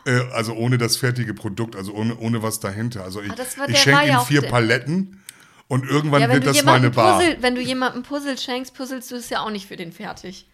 [0.05, 3.03] Äh, also ohne das fertige Produkt, also ohne, ohne was dahinter.
[3.03, 5.21] Also ich, Ah, ich schenke ihm vier Paletten
[5.67, 7.19] und irgendwann ja, wird das meine Bar.
[7.19, 10.47] Puzzle, wenn du jemandem Puzzle schenkst, puzzelst du es ja auch nicht für den fertig.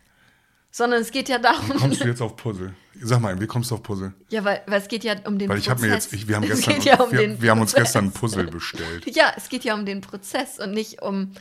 [0.72, 1.70] Sondern es geht ja darum.
[1.78, 2.74] Kommst du jetzt auf Puzzle?
[3.02, 4.14] Sag mal, wie kommst du auf Puzzle?
[4.30, 5.82] Ja, weil, weil es geht ja um den Weil ich Prozess.
[5.82, 8.12] mir jetzt, ich, wir haben es gestern, ja um wir, wir haben uns gestern ein
[8.12, 9.06] Puzzle bestellt.
[9.14, 11.34] Ja, es geht ja um den Prozess und nicht um,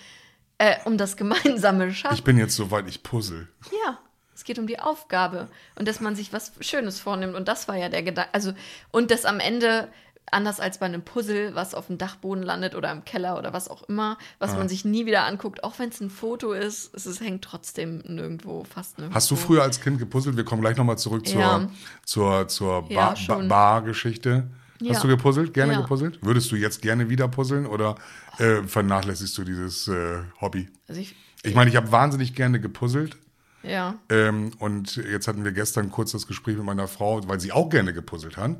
[0.59, 2.16] äh, um das gemeinsame Schaffen.
[2.16, 3.47] Ich bin jetzt soweit, ich puzzle.
[3.85, 3.99] Ja,
[4.35, 7.35] es geht um die Aufgabe und dass man sich was Schönes vornimmt.
[7.37, 8.33] Und das war ja der Gedanke.
[8.33, 8.53] Also,
[8.90, 9.88] und dass am Ende,
[10.33, 13.69] anders als bei einem Puzzle, was auf dem Dachboden landet oder im Keller oder was
[13.69, 17.07] auch immer, was man sich nie wieder anguckt, auch wenn es ein Foto ist, es
[17.07, 19.16] ist, hängt trotzdem nirgendwo, fast nirgendwo.
[19.16, 20.37] Hast du früher als Kind gepuzzelt?
[20.37, 21.69] Wir kommen gleich nochmal zurück zur, Ja.
[22.05, 23.14] zur, zur Ja.
[23.29, 24.49] Ba- Bar-Geschichte.
[24.81, 24.95] Ja.
[24.95, 25.53] Hast du gepuzzelt?
[25.53, 25.81] Gerne Ja.
[25.83, 26.19] gepuzzelt?
[26.23, 27.97] Würdest du jetzt gerne wieder puzzeln oder
[28.38, 30.69] äh, vernachlässigst du dieses äh, Hobby?
[30.88, 33.19] Also ich, Ich meine, ich habe wahnsinnig gerne gepuzzelt.
[33.62, 33.97] ja.
[34.09, 37.69] Ähm, und jetzt hatten wir gestern kurz das Gespräch mit meiner Frau, weil sie auch
[37.69, 38.57] gerne gepuzzelt hat.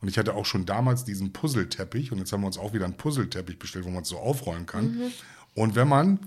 [0.00, 2.84] Und ich hatte auch schon damals diesen Puzzleteppich und jetzt haben wir uns auch wieder
[2.84, 5.12] einen Puzzleteppich bestellt, wo man es so aufrollen kann.
[5.54, 6.18] Und wenn man,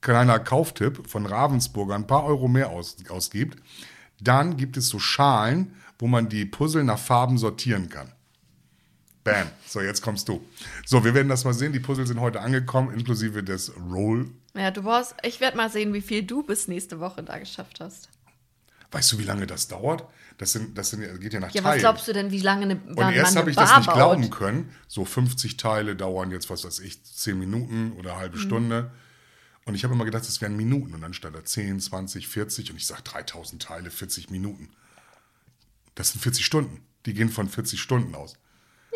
[0.00, 3.58] kleiner Kauftipp, von Ravensburger ein paar Euro mehr aus, ausgibt,
[4.20, 8.12] dann gibt es so Schalen, wo man die Puzzle nach Farben sortieren kann.
[9.22, 9.48] Bam.
[9.66, 10.42] So, jetzt kommst du.
[10.86, 11.72] So, wir werden das mal sehen.
[11.72, 14.30] Die Puzzle sind heute angekommen, inklusive des Roll.
[14.54, 17.80] Ja, du brauchst, ich werde mal sehen, wie viel du bis nächste Woche da geschafft
[17.80, 18.08] hast.
[18.90, 20.04] Weißt du, wie lange das dauert?
[20.40, 21.74] Das, sind, das sind, geht ja nach Ja, Teilen.
[21.74, 23.86] was glaubst du denn, wie lange eine, Und man erst habe ich das Bar nicht
[23.88, 23.94] baut?
[23.96, 24.70] glauben können.
[24.88, 28.42] So 50 Teile dauern jetzt, was weiß ich, 10 Minuten oder eine halbe Mhm.
[28.42, 28.90] Stunde.
[29.66, 30.94] Und ich habe immer gedacht, das wären Minuten.
[30.94, 32.70] Und dann stand da 10, 20, 40.
[32.70, 34.70] Und ich sage 3000 Teile, 40 Minuten.
[35.94, 36.80] Das sind 40 Stunden.
[37.04, 38.36] Die gehen von 40 Stunden aus.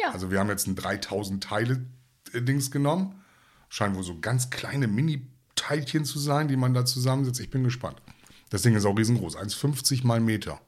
[0.00, 0.12] Ja.
[0.12, 3.22] Also wir haben jetzt ein 3000 Teile-Dings genommen.
[3.68, 7.40] Scheinen wohl so ganz kleine Mini-Teilchen zu sein, die man da zusammensetzt.
[7.40, 8.00] Ich bin gespannt.
[8.48, 9.36] Das Ding ist auch riesengroß.
[9.36, 10.58] 1,50 mal Meter.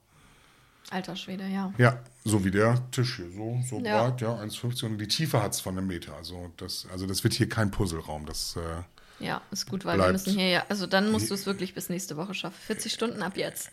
[0.90, 1.72] Alter Schwede, ja.
[1.79, 4.09] Ja, so wie der Tisch hier, so, so Ja.
[4.09, 6.14] breit, ja, 1,50 und die Tiefe hat es von einem Meter.
[6.14, 8.25] Also das, also das wird hier kein Puzzleraum.
[8.27, 11.46] Das, äh, Ja, ist gut, weil wir müssen hier ja, also dann musst du es
[11.46, 12.57] wirklich bis nächste Woche schaffen.
[12.66, 13.70] 40 Stunden ab jetzt.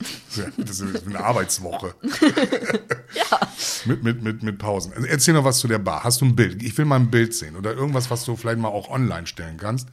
[0.56, 1.94] das ist eine Arbeitswoche.
[3.14, 3.38] Ja.
[3.84, 4.92] mit, mit, mit, mit Pausen.
[4.94, 6.02] Also erzähl noch was zu der Bar.
[6.02, 6.62] Hast du ein Bild?
[6.62, 9.58] Ich will mal ein Bild sehen oder irgendwas, was du vielleicht mal auch online stellen
[9.58, 9.88] kannst,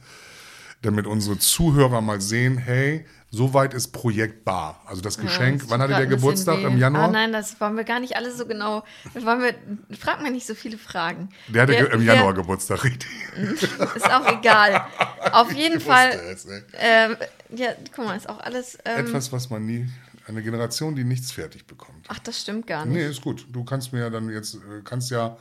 [0.82, 4.80] damit unsere Zuhörer mal sehen, hey, soweit ist Projekt Bar.
[4.86, 6.58] Also das Geschenk, das wann hatte der Geburtstag?
[6.58, 6.64] weh.
[6.64, 7.04] Im Januar?
[7.04, 8.82] Ah, nein, das wollen wir gar nicht alles so genau.
[9.12, 9.54] Das wollen wir,
[9.98, 11.28] frag mir nicht so viele Fragen.
[11.48, 13.08] Der hatte ge- im Januar Geburtstag, richtig.
[13.94, 14.86] Ist auch egal.
[15.32, 16.10] Auf jeden Ich Fall.
[16.32, 16.62] es, ey.
[16.78, 17.16] Ähm,
[17.54, 18.78] ja, guck mal, ist auch alles.
[18.84, 19.86] Ähm, Etwas, was man nie,
[20.26, 22.06] eine Generation, die nichts fertig bekommt.
[22.08, 22.94] ach, das stimmt gar nicht.
[22.94, 23.46] Nee, ist gut.
[23.52, 25.36] Du kannst mir ja dann jetzt, äh, kannst ja,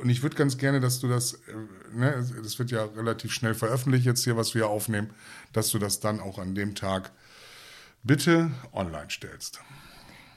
[0.00, 1.38] und ich würde ganz gerne, dass du das, äh,
[1.94, 5.10] ne, es- das wird ja relativ schnell veröffentlicht jetzt hier, was wir aufnehmen,
[5.52, 7.10] dass du das dann auch an dem Tag
[8.02, 9.60] bitte online stellst.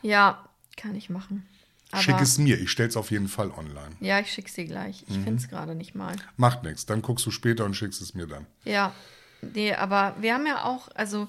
[0.02, 1.46] Ja, kann ich machen.
[1.92, 3.96] Aber, Schick es mir, ich stell's auf jeden Fall online.
[4.00, 5.04] Ja, ich schick's dir gleich.
[5.08, 5.24] Ich Mhm.
[5.26, 6.16] find's gerade nicht mal.
[6.38, 8.48] Macht nichts, dann guckst du später und schickst es mir dann.
[8.66, 8.94] Ja,
[9.42, 11.28] nee, aber wir haben ja auch, also,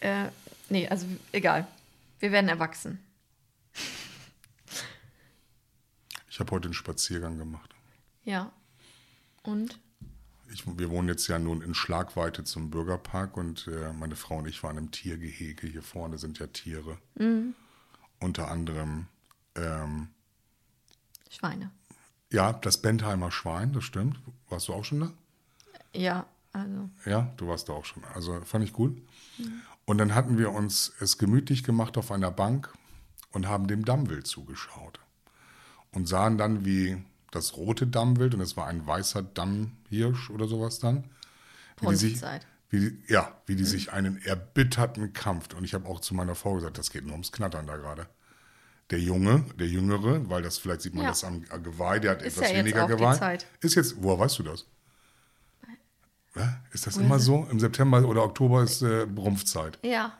[0.00, 0.26] äh,
[0.68, 1.66] nee, also egal.
[2.20, 3.00] Wir werden erwachsen.
[6.34, 7.76] Ich habe heute einen Spaziergang gemacht.
[8.24, 8.50] Ja.
[9.44, 9.78] Und?
[10.52, 14.48] Ich, wir wohnen jetzt ja nun in Schlagweite zum Bürgerpark und äh, meine Frau und
[14.48, 15.68] ich waren im Tiergehege.
[15.68, 16.98] Hier vorne sind ja Tiere.
[18.18, 19.06] Unter anderem,
[19.54, 20.08] ähm,
[21.30, 21.70] Schweine.
[22.32, 24.18] ja, das Bentheimer Schwein, das stimmt.
[24.48, 25.12] Warst du auch schon da?
[25.94, 26.90] Ja, also.
[27.06, 28.02] Ja, du warst da auch schon.
[28.12, 29.00] Also fand ich gut.
[29.84, 32.74] Und dann hatten wir uns es gemütlich gemacht auf einer Bank
[33.30, 34.98] und haben dem Dammwild zugeschaut.
[35.94, 40.78] Und sahen dann, wie das rote Dammwild, und es war ein weißer Dammhirsch oder sowas
[40.80, 41.04] dann,
[41.80, 42.22] wie die sich,
[42.70, 45.54] wie ja, wie die sich einen erbitterten Kampf.
[45.54, 48.06] Und ich habe auch zu meiner Frau gesagt, das geht nur ums Knattern da gerade.
[48.90, 51.10] Der Junge, der Jüngere, weil das vielleicht sieht man Ja.
[51.10, 53.38] das am Geweih, der hat Ist etwas ja weniger Geweih.
[53.60, 54.66] Ist jetzt, woher weißt du das?
[56.34, 56.48] Hä?
[56.72, 57.46] Ist das immer so?
[57.50, 59.78] Im September oder Oktober ist äh, Brumpfzeit.
[59.82, 60.12] Ja.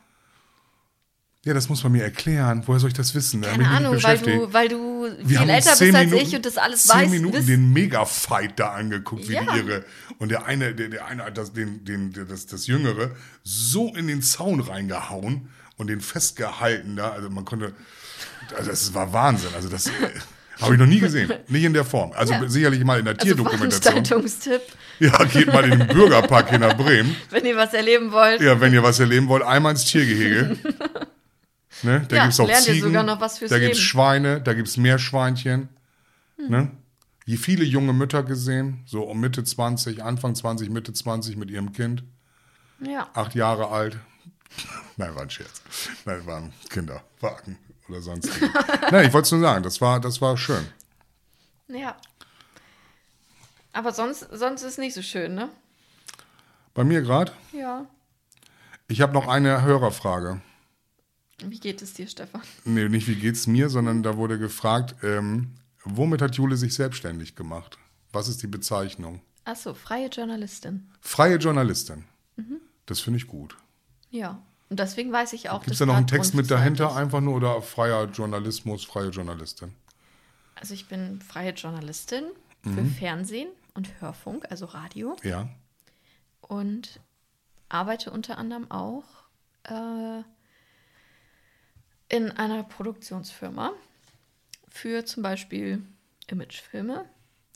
[1.44, 2.62] Ja, das muss man mir erklären.
[2.64, 3.42] Woher soll ich das wissen?
[3.42, 6.46] Keine Ahnung, weil du, weil du Wir viel haben älter bist als Minuten, ich und
[6.46, 7.10] das alles zehn weißt.
[7.10, 7.48] Minuten bist.
[7.50, 9.42] den Mega-Fight da angeguckt, wie Ja.
[9.52, 9.84] die ihre.
[10.18, 13.10] Und der eine, der, der eine hat das, den, den, das, das Jüngere
[13.42, 17.10] so in den Zaun reingehauen und den festgehalten da.
[17.10, 17.74] Also man konnte.
[18.56, 19.50] Also das war Wahnsinn.
[19.54, 19.90] Also das äh,
[20.62, 21.30] habe ich noch nie gesehen.
[21.48, 22.12] Nicht in der Form.
[22.12, 22.48] Also Ja.
[22.48, 23.82] sicherlich mal in der also Tierdokumentation.
[23.82, 24.62] Veranstaltungstipp,
[25.00, 27.14] Ja, geht mal in den Bürgerpark hier nach Bremen.
[27.30, 28.40] wenn ihr was erleben wollt.
[28.40, 30.56] Ja, wenn ihr was erleben wollt, einmal ins Tiergehege.
[31.84, 32.04] ne?
[32.08, 33.74] Da Ja, gibt's auch lernt ihr Ziegen, da gibt's Leben.
[33.74, 35.68] Schweine, da gibt's Meerschweinchen.
[36.36, 36.70] Ne?
[37.26, 41.72] Je viele junge Mütter gesehen, so um Mitte 20, Anfang 20, Mitte 20 mit ihrem
[41.72, 42.04] Kind,
[42.80, 43.08] Ja.
[43.14, 43.98] acht Jahre alt.
[44.96, 45.62] Nein, war ein Scherz.
[46.04, 48.30] Nein, waren Kinderwagen oder sonst.
[48.90, 50.66] Nein, ich wollte es nur sagen, das war, das war schön.
[51.68, 51.96] Ja.
[53.72, 55.48] Aber sonst, sonst ist nicht so schön, ne?
[56.74, 57.86] Bei mir gerade, Ja.
[58.86, 60.42] Ich habe noch eine Hörerfrage.
[61.42, 62.42] Wie geht es dir, Stefan?
[62.64, 67.34] Nee, nicht wie geht's mir, sondern da wurde gefragt, ähm, womit hat Jule sich selbstständig
[67.34, 67.78] gemacht?
[68.12, 69.20] Was ist die Bezeichnung?
[69.44, 70.88] Achso, freie Journalistin.
[71.00, 72.04] Freie Journalistin.
[72.86, 73.56] Das finde ich gut.
[74.10, 74.40] Ja.
[74.70, 76.96] Und deswegen weiß ich auch, Gibt es da noch einen Text mit dahinter ist.
[76.96, 79.72] einfach nur oder freier Journalismus, freie Journalistin?
[80.54, 82.24] Also ich bin freie Journalistin
[82.62, 82.74] Mhm.
[82.76, 85.16] für Fernsehen und Hörfunk, also Radio.
[85.22, 85.48] Ja.
[86.40, 87.00] Und
[87.68, 89.04] arbeite unter anderem auch
[89.64, 90.22] äh,
[92.14, 93.72] in einer Produktionsfirma
[94.68, 95.82] für zum Beispiel
[96.28, 97.04] Imagefilme,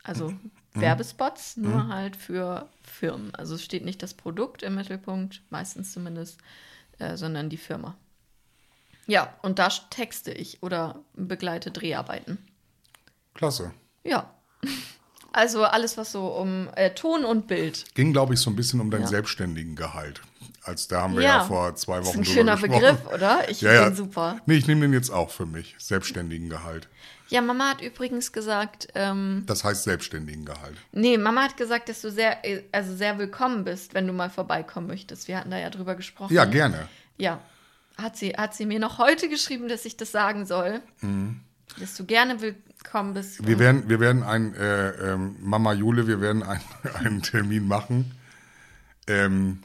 [0.02, 0.50] also Mhm.
[0.74, 3.32] Werbespots, nur halt für Firmen.
[3.36, 6.38] Also es steht nicht das Produkt im Mittelpunkt, meistens zumindest,
[6.98, 7.96] äh, sondern die Firma.
[9.06, 12.38] Ja, und da texte ich oder begleite Dreharbeiten.
[13.34, 13.72] Klasse.
[14.04, 14.34] Ja.
[15.30, 17.84] Also alles, was so um äh, Ton und Bild.
[17.94, 19.06] Ging, glaube ich, so ein bisschen um dein Ja.
[19.08, 20.22] selbstständigen Gehalt.
[20.68, 21.44] Als da haben wir ja, Ja.
[21.44, 22.80] vor zwei Das ist Wochen ein schöner gesprochen.
[22.80, 23.40] Begriff, oder?
[23.48, 23.84] Ich Ja, ja.
[23.84, 24.38] finde ihn super.
[24.46, 25.74] Nee, ich nehme den jetzt auch für mich.
[25.78, 26.88] Selbstständigen Gehalt.
[27.28, 30.76] Ja, Mama hat übrigens gesagt, ähm, Das heißt selbstständigen Gehalt.
[30.92, 34.30] nee, Mama hat gesagt, dass du sehr, äh, also sehr willkommen bist, wenn du mal
[34.30, 35.26] vorbeikommen möchtest.
[35.28, 36.32] Wir hatten da ja drüber gesprochen.
[36.34, 36.86] Ja, gerne.
[37.16, 37.40] Ja.
[38.00, 40.80] Hat sie, hat sie mir noch heute geschrieben, dass ich das sagen soll.
[41.80, 43.42] Dass du gerne willkommen bist.
[43.42, 43.46] Mhm.
[43.46, 46.60] Wir werden, wir werden ein, äh, ähm, Mama Jule, wir werden ein,
[46.94, 48.12] einen Termin machen,
[49.06, 49.62] ähm,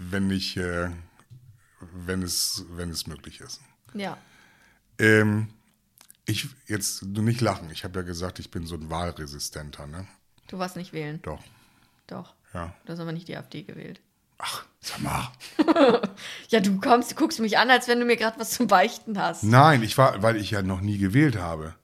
[0.00, 0.90] wenn ich, äh,
[1.92, 3.60] wenn es, wenn es möglich ist.
[3.94, 4.16] ja.
[4.98, 5.48] Ähm,
[6.26, 10.06] ich, jetzt, du nicht lachen, ich habe ja gesagt, ich bin so ein Wahlresistenter, ne?
[10.46, 11.20] Du warst nicht wählen.
[11.22, 11.42] Doch,
[12.06, 12.34] Doch.
[12.52, 12.74] ja.
[12.84, 14.00] Du hast aber nicht die AfD gewählt.
[14.38, 15.32] Ach, sag mal.
[16.48, 19.18] Ja, du kommst, du guckst mich an, als wenn du mir gerade was zum Beichten
[19.18, 19.42] hast.
[19.44, 21.74] Nein, ich war, weil ich ja noch nie gewählt habe.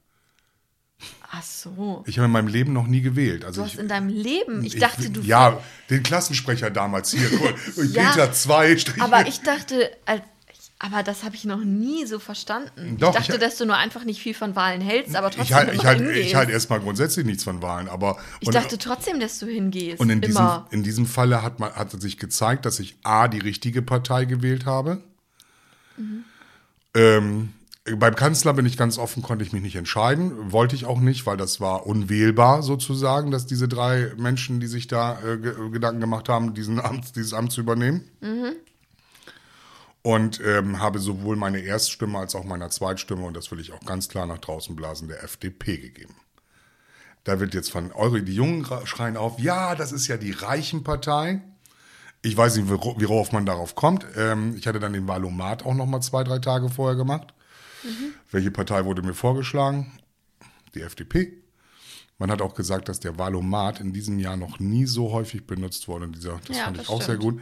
[1.29, 2.03] Ach so.
[2.07, 3.43] Ich habe in meinem Leben noch nie gewählt.
[3.43, 7.29] Also Du hast ich, in deinem Leben, ich dachte, du Ja, den Klassensprecher damals hier.
[7.91, 8.77] Ja, Peter 2.
[8.99, 9.91] Aber ich dachte,
[10.79, 12.97] aber das habe ich noch nie so verstanden.
[12.99, 15.43] Doch, ich dachte, ich- dass du nur einfach nicht viel von Wahlen hältst, aber trotzdem
[15.45, 18.77] Ich halte ich halt, ich halt erstmal grundsätzlich nichts von Wahlen, aber Ich und, dachte
[18.77, 19.99] trotzdem, dass du hingehst.
[19.99, 20.67] und in diesem, immer.
[20.71, 24.65] in diesem Falle hat man hat sich gezeigt, dass ich A die richtige Partei gewählt
[24.65, 25.01] habe.
[25.97, 26.23] Mhm.
[26.95, 27.53] Ähm,
[27.95, 31.25] beim Kanzler bin ich ganz offen, konnte ich mich nicht entscheiden, wollte ich auch nicht,
[31.25, 36.01] weil das war unwählbar sozusagen, dass diese drei Menschen, die sich da äh, ge Gedanken
[36.01, 38.03] gemacht haben, diesen Amt, dieses Amt zu übernehmen.
[40.01, 43.81] Und ähm, habe sowohl meine Erststimme als auch meine Zweitstimme, und das will ich auch
[43.85, 46.15] ganz klar nach draußen blasen, der FDP gegeben.
[47.25, 51.41] Da wird jetzt von eure, die Jungen schreien auf, ja, das ist ja die Reichenpartei.
[52.21, 54.05] Ich weiß nicht, wor- worauf man darauf kommt.
[54.15, 57.33] Ähm, ich hatte dann den Wahlomat auch noch mal zwei, drei Tage vorher gemacht.
[58.31, 59.91] Welche Partei wurde mir vorgeschlagen?
[60.75, 61.33] Die FDP.
[62.19, 65.87] Man hat auch gesagt, dass der Wahlomat in diesem Jahr noch nie so häufig benutzt
[65.87, 66.07] wurde.
[66.07, 67.37] Dieser, das Ja, fand ich das auch sehr stimmt.
[67.37, 67.41] gut.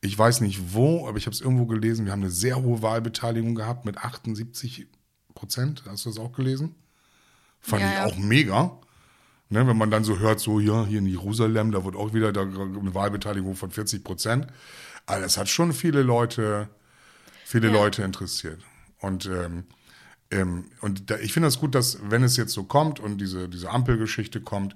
[0.00, 2.04] Ich weiß nicht wo, aber ich habe es irgendwo gelesen.
[2.06, 4.86] Wir haben eine sehr hohe Wahlbeteiligung gehabt mit 78
[5.34, 5.82] Prozent.
[5.86, 6.74] Hast du das auch gelesen?
[7.60, 8.04] Fand Ja, ich ja.
[8.06, 8.78] auch mega.
[9.50, 12.28] Ne, wenn man dann so hört, so ja, hier in Jerusalem, da wird auch wieder
[12.28, 14.46] eine Wahlbeteiligung von 40 Prozent.
[15.06, 16.68] Also das hat schon viele Leute,
[17.44, 17.68] viele.
[17.68, 18.60] Leute interessiert.
[19.04, 19.64] Und, ähm,
[20.30, 23.48] ähm, und da, ich finde das gut, dass, wenn es jetzt so kommt und diese,
[23.48, 24.74] diese Ampelgeschichte kommt,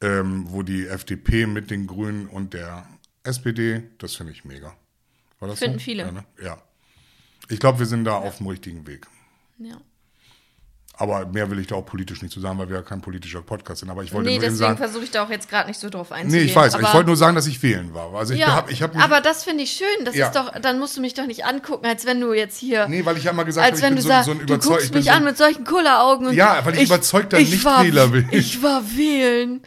[0.00, 2.86] ähm, wo die FDP mit den Grünen und der
[3.22, 4.76] SPD, das finde ich mega.
[5.40, 5.84] War das Finden so?
[5.84, 6.04] viele.
[6.04, 6.24] Ja, ne?
[6.42, 6.62] ja.
[7.48, 9.06] Ich glaube, wir sind da auf dem richtigen Weg.
[9.58, 9.80] Ja.
[10.98, 13.42] Aber mehr will ich da auch politisch nicht zu sagen, weil wir ja kein politischer
[13.42, 13.90] Podcast sind.
[13.90, 14.78] Aber ich wollte Nee, nur deswegen sagen.
[14.78, 16.46] versuche ich da auch jetzt gerade nicht so drauf Nee, einzugehen.
[16.46, 16.74] ich weiß.
[16.74, 18.14] ich wollte nur sagen, dass ich wählen war.
[18.14, 20.04] Also ich ja, habe ich hab mich, aber das finde ich schön.
[20.06, 20.28] Das Ja.
[20.28, 22.88] ist doch, dann musst du mich doch nicht angucken, als wenn du jetzt hier.
[22.88, 24.30] Nee, weil ich ja mal gesagt als habe, wenn ich du bin so, sagst, so
[24.32, 24.78] ein du überzeugter.
[24.78, 26.26] guckst mich so an mit solchen Kulleraugen.
[26.28, 28.28] und Ja, weil ich überzeugter ich war- Nichtwähler bin.
[28.30, 29.60] Ich war wählen.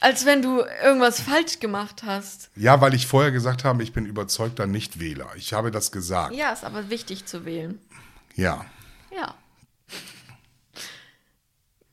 [0.00, 2.50] Als wenn du irgendwas falsch gemacht hast.
[2.56, 5.28] ja, weil ich vorher gesagt habe, ich bin überzeugter Nichtwähler.
[5.36, 6.34] Ich habe das gesagt.
[6.34, 7.78] Ja, ist aber wichtig zu wählen.
[8.34, 8.64] Ja.
[9.16, 9.34] Ja.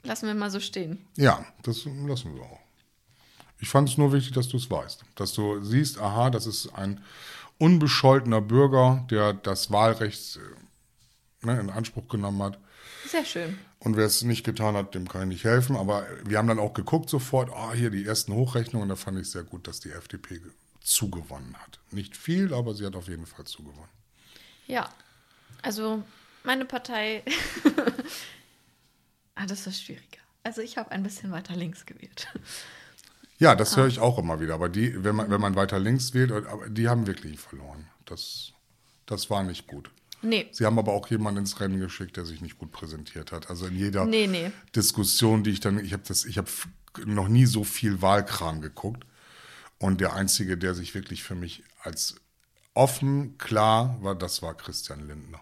[0.03, 1.05] Lassen wir mal so stehen.
[1.15, 2.59] Ja, das lassen wir auch.
[3.59, 5.03] Ich fand es nur wichtig, dass du es weißt.
[5.15, 7.03] Dass du siehst, aha, das ist ein
[7.59, 12.57] unbescholtener Bürger, der das Wahlrecht äh, ne, in Anspruch genommen hat.
[13.07, 13.59] Sehr schön.
[13.79, 15.75] Und wer es nicht getan hat, dem kann ich nicht helfen.
[15.75, 18.89] Aber wir haben dann auch geguckt sofort, ah, hier die ersten Hochrechnungen.
[18.89, 21.79] Da fand ich sehr gut, dass die FDP ge- zugewonnen hat.
[21.91, 23.89] Nicht viel, aber sie hat auf jeden Fall zugewonnen.
[24.67, 24.89] Ja.
[25.61, 26.01] Also,
[26.43, 27.23] meine Partei.
[29.41, 30.19] ah, das ist schwieriger.
[30.43, 32.27] Also, ich habe ein bisschen weiter links gewählt.
[33.37, 34.53] Ja, das höre ich auch immer wieder.
[34.53, 37.87] Aber die, wenn man, wenn man weiter links wählt, aber die haben wirklich verloren.
[38.05, 38.53] Das,
[39.07, 39.89] das war nicht gut.
[40.21, 40.47] Nee.
[40.51, 43.49] Sie haben aber auch jemanden ins Rennen geschickt, der sich nicht gut präsentiert hat.
[43.49, 44.51] Also in jeder Nee, nee.
[44.75, 46.49] Diskussion, die ich dann, ich habe das, ich habe
[47.05, 49.05] noch nie so viel Wahlkram geguckt.
[49.79, 52.15] Und der einzige, der sich wirklich für mich als
[52.75, 55.41] offen, klar, war, das war Christian Lindner.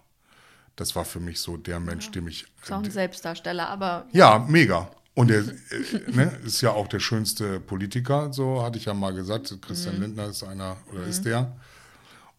[0.79, 2.45] Das war für mich so der Mensch, dem ich.
[2.61, 4.89] Ist auch ein Selbstdarsteller, aber Ja, mega.
[5.13, 9.13] Und er äh, ne, ist ja auch der schönste Politiker, so hatte ich ja mal
[9.13, 9.53] gesagt.
[9.61, 10.01] Christian Mhm.
[10.01, 11.57] Lindner ist einer oder ist der.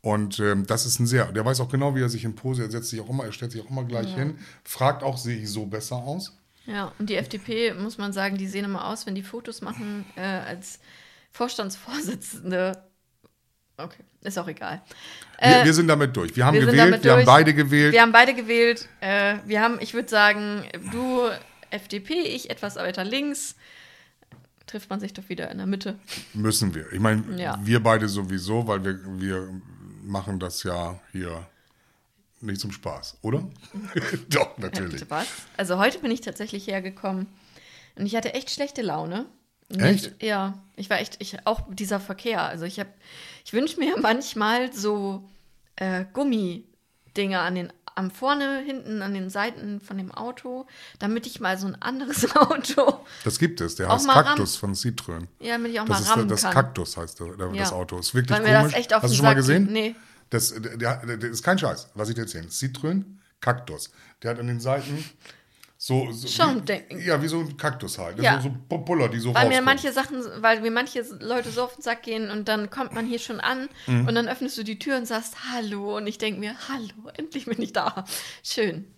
[0.03, 2.62] Und ähm, das ist ein sehr, der weiß auch genau, wie er sich in Pose,
[2.62, 5.37] er setzt sich auch immer, er stellt sich auch immer gleich hin, fragt auch, sehe
[5.37, 6.35] ich so besser aus?
[6.64, 10.07] Ja, und die FDP, muss man sagen, die sehen immer aus, wenn die Fotos machen,
[10.16, 10.79] äh, als
[11.33, 12.83] Vorstandsvorsitzende.
[13.85, 14.83] Okay, ist auch egal.
[15.40, 16.37] Wir, Äh, wir sind damit durch.
[16.37, 17.93] Wir haben wir gewählt, wir haben beide gewählt.
[17.93, 18.88] Wir haben beide gewählt.
[19.01, 21.29] Äh, wir haben, ich würde sagen, du
[21.71, 23.57] FDP, ich etwas weiter links.
[24.66, 25.99] Trifft man sich doch wieder in der Mitte.
[26.35, 26.93] Müssen wir.
[26.93, 27.59] Ich meine, Ja.
[27.62, 29.49] wir beide sowieso, weil wir, wir
[30.05, 31.47] machen das ja hier
[32.40, 33.49] nicht zum Spaß, oder?
[34.31, 35.05] Doch, natürlich.
[35.11, 35.27] was?
[35.57, 37.27] Also heute bin ich tatsächlich hergekommen
[37.97, 39.27] und ich hatte echt schlechte Laune.
[39.78, 40.12] Echt?
[40.22, 42.42] Ja, ich war echt, ich, auch dieser Verkehr.
[42.42, 42.90] Also ich habe,
[43.44, 45.22] ich wünsche mir manchmal so
[45.76, 50.66] äh, Gummidinger an den, am vorne, hinten, an den Seiten von dem Auto,
[50.98, 53.74] damit ich mal so ein anderes Auto, Das gibt es.
[53.76, 55.26] Der heißt Kaktus von Citroën.
[55.40, 56.52] ja, damit ich auch Das mal ist rammen das kann.
[56.54, 57.72] Kaktus heißt das Ja.
[57.72, 57.98] Auto.
[57.98, 58.76] Ist wirklich Weil mir das komisch.
[58.76, 59.64] echt auf Hast du schon mal gesehen?
[59.66, 59.72] geht.
[59.72, 59.94] Nee.
[60.30, 62.46] Das, der, der, der ist kein Scheiß, was ich dir erzähle.
[62.46, 63.02] Citroën,
[63.40, 63.90] Kaktus.
[64.22, 65.04] Der hat an den Seiten
[65.83, 66.99] so, so Schaumdecken.
[66.99, 68.19] wie, ja, wie so ein Kaktus halt.
[68.21, 68.38] Ja.
[68.43, 69.64] So, so Puller, die so Weil mir rauskommen.
[69.64, 73.07] manche Sachen, weil mir manche Leute so auf den Sack gehen und dann kommt man
[73.07, 74.07] hier schon an Mhm.
[74.07, 77.47] und dann öffnest du die Tür und sagst Hallo und ich denke mir, Hallo, endlich
[77.47, 78.05] bin ich da.
[78.43, 78.88] Schön.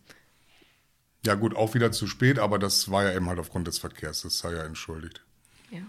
[1.25, 4.23] Ja gut, auch wieder zu spät, aber das war ja eben halt aufgrund des Verkehrs.
[4.23, 5.21] Das sei ja entschuldigt.
[5.71, 5.83] Ja.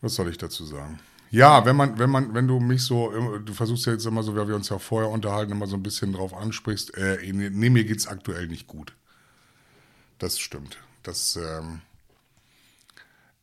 [0.00, 0.98] Was soll ich dazu sagen?
[1.30, 4.34] Ja, wenn man, wenn man, wenn du mich so, du versuchst ja jetzt immer so,
[4.34, 7.84] wie wir uns ja vorher unterhalten, immer so ein bisschen drauf ansprichst, äh, nee, mir
[7.84, 8.94] geht's aktuell nicht gut.
[10.20, 10.76] Das stimmt.
[11.02, 11.80] Das ähm,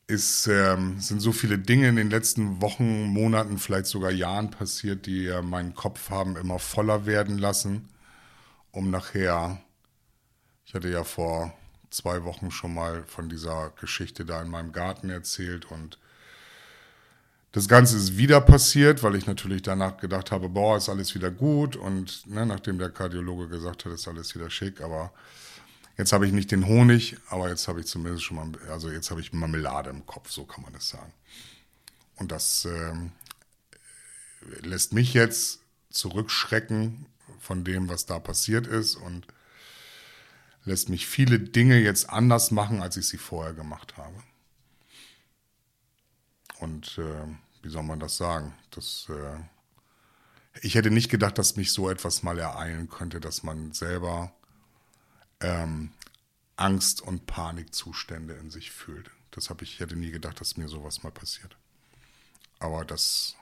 [0.06, 5.08] ist, ähm, sind so viele Dinge in den letzten Wochen, Monaten, vielleicht sogar Jahren passiert,
[5.08, 7.90] die äh, meinen Kopf haben immer voller werden lassen,
[8.72, 9.60] um nachher,
[10.66, 11.52] ich hatte ja vor
[11.90, 15.98] zwei Wochen schon mal von dieser Geschichte da in meinem Garten erzählt und
[17.54, 21.32] das Ganze ist wieder passiert, weil ich natürlich danach gedacht habe, boah, ist alles wieder
[21.32, 25.12] gut und ne, nachdem der Kardiologe gesagt hat, ist alles wieder schick, aber
[25.97, 29.10] jetzt habe ich nicht den Honig, aber jetzt habe ich zumindest schon mal, also jetzt
[29.12, 31.12] habe ich Marmelade im Kopf, so kann man das sagen.
[32.15, 33.12] Und das ähm,
[34.62, 37.05] lässt mich jetzt zurückschrecken
[37.39, 39.27] von dem, was da passiert ist und
[40.63, 44.15] lässt mich viele Dinge jetzt anders machen, als ich sie vorher gemacht habe.
[46.60, 47.27] Und äh,
[47.62, 48.53] wie soll man das sagen?
[48.71, 49.39] Das, äh,
[50.62, 54.33] ich hätte nicht gedacht, dass mich so etwas mal ereilen könnte, dass man selber
[55.41, 55.91] ähm,
[56.56, 59.12] Angst- und Panikzustände in sich fühlt.
[59.32, 61.56] Das habe ich, ich hätte nie gedacht, dass mir sowas mal passiert.
[62.60, 63.36] Aber das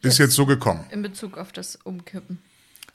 [0.00, 0.86] ist jetzt so gekommen.
[0.90, 2.38] In Bezug auf das Umkippen.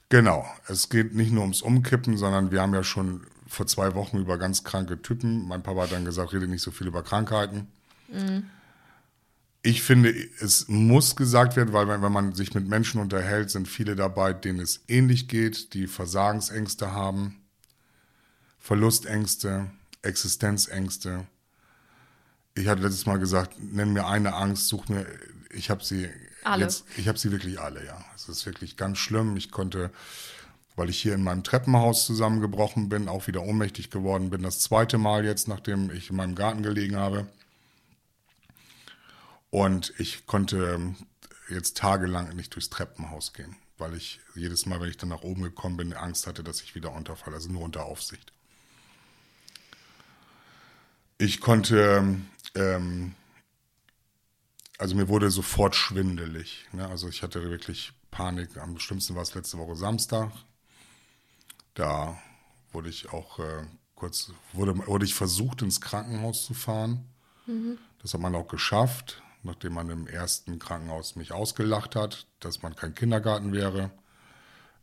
[0.10, 0.47] Genau.
[0.67, 4.38] Es geht nicht nur ums Umkippen, sondern wir haben ja schon vor zwei Wochen über
[4.38, 5.47] ganz kranke Typen.
[5.47, 7.67] Mein Papa hat dann gesagt, rede nicht so viel über Krankheiten.
[9.62, 13.67] Ich finde, es muss gesagt werden, weil wenn wenn man sich mit Menschen unterhält, sind
[13.67, 17.41] viele dabei, denen es ähnlich geht, die Versagensängste haben,
[18.60, 21.26] Verlustängste, Existenzängste.
[22.54, 25.06] Ich hatte letztes Mal gesagt, nenn mir eine Angst, such mir,
[25.50, 26.10] ich habe sie
[26.43, 26.63] Alle.
[26.63, 28.04] jetzt, ich habe sie wirklich alle, ja.
[28.15, 29.38] Es ist wirklich ganz schlimm.
[29.38, 29.91] Ich konnte,
[30.76, 34.98] weil ich hier in meinem Treppenhaus zusammengebrochen bin, auch wieder ohnmächtig geworden bin, das zweite
[34.98, 37.28] Mal jetzt, nachdem ich in meinem Garten gelegen habe.
[39.50, 40.95] Und ich konnte
[41.50, 45.41] jetzt tagelang nicht durchs Treppenhaus gehen, weil ich jedes Mal, wenn ich dann nach oben
[45.41, 48.32] gekommen bin, Angst hatte, dass ich wieder unterfalle, also nur unter Aufsicht.
[51.21, 52.15] Ich konnte,
[52.55, 53.13] ähm,
[54.77, 56.65] also mir wurde sofort schwindelig.
[56.71, 56.88] Ne?
[56.88, 58.55] Also ich hatte wirklich Panik.
[58.55, 60.32] Am schlimmsten war es letzte Woche Samstag.
[61.73, 62.17] Da
[62.71, 67.03] wurde ich auch äh, kurz, wurde, wurde ich versucht, ins Krankenhaus zu fahren.
[68.01, 72.77] Das hat man auch geschafft, nachdem man im ersten Krankenhaus mich ausgelacht hat, dass man
[72.77, 73.91] kein Kindergarten wäre.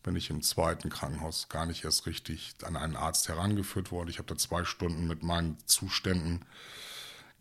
[0.06, 4.08] Bin ich im zweiten Krankenhaus gar nicht erst richtig an einen Arzt herangeführt worden.
[4.08, 6.44] Ich habe da zwei Stunden mit meinen Zuständen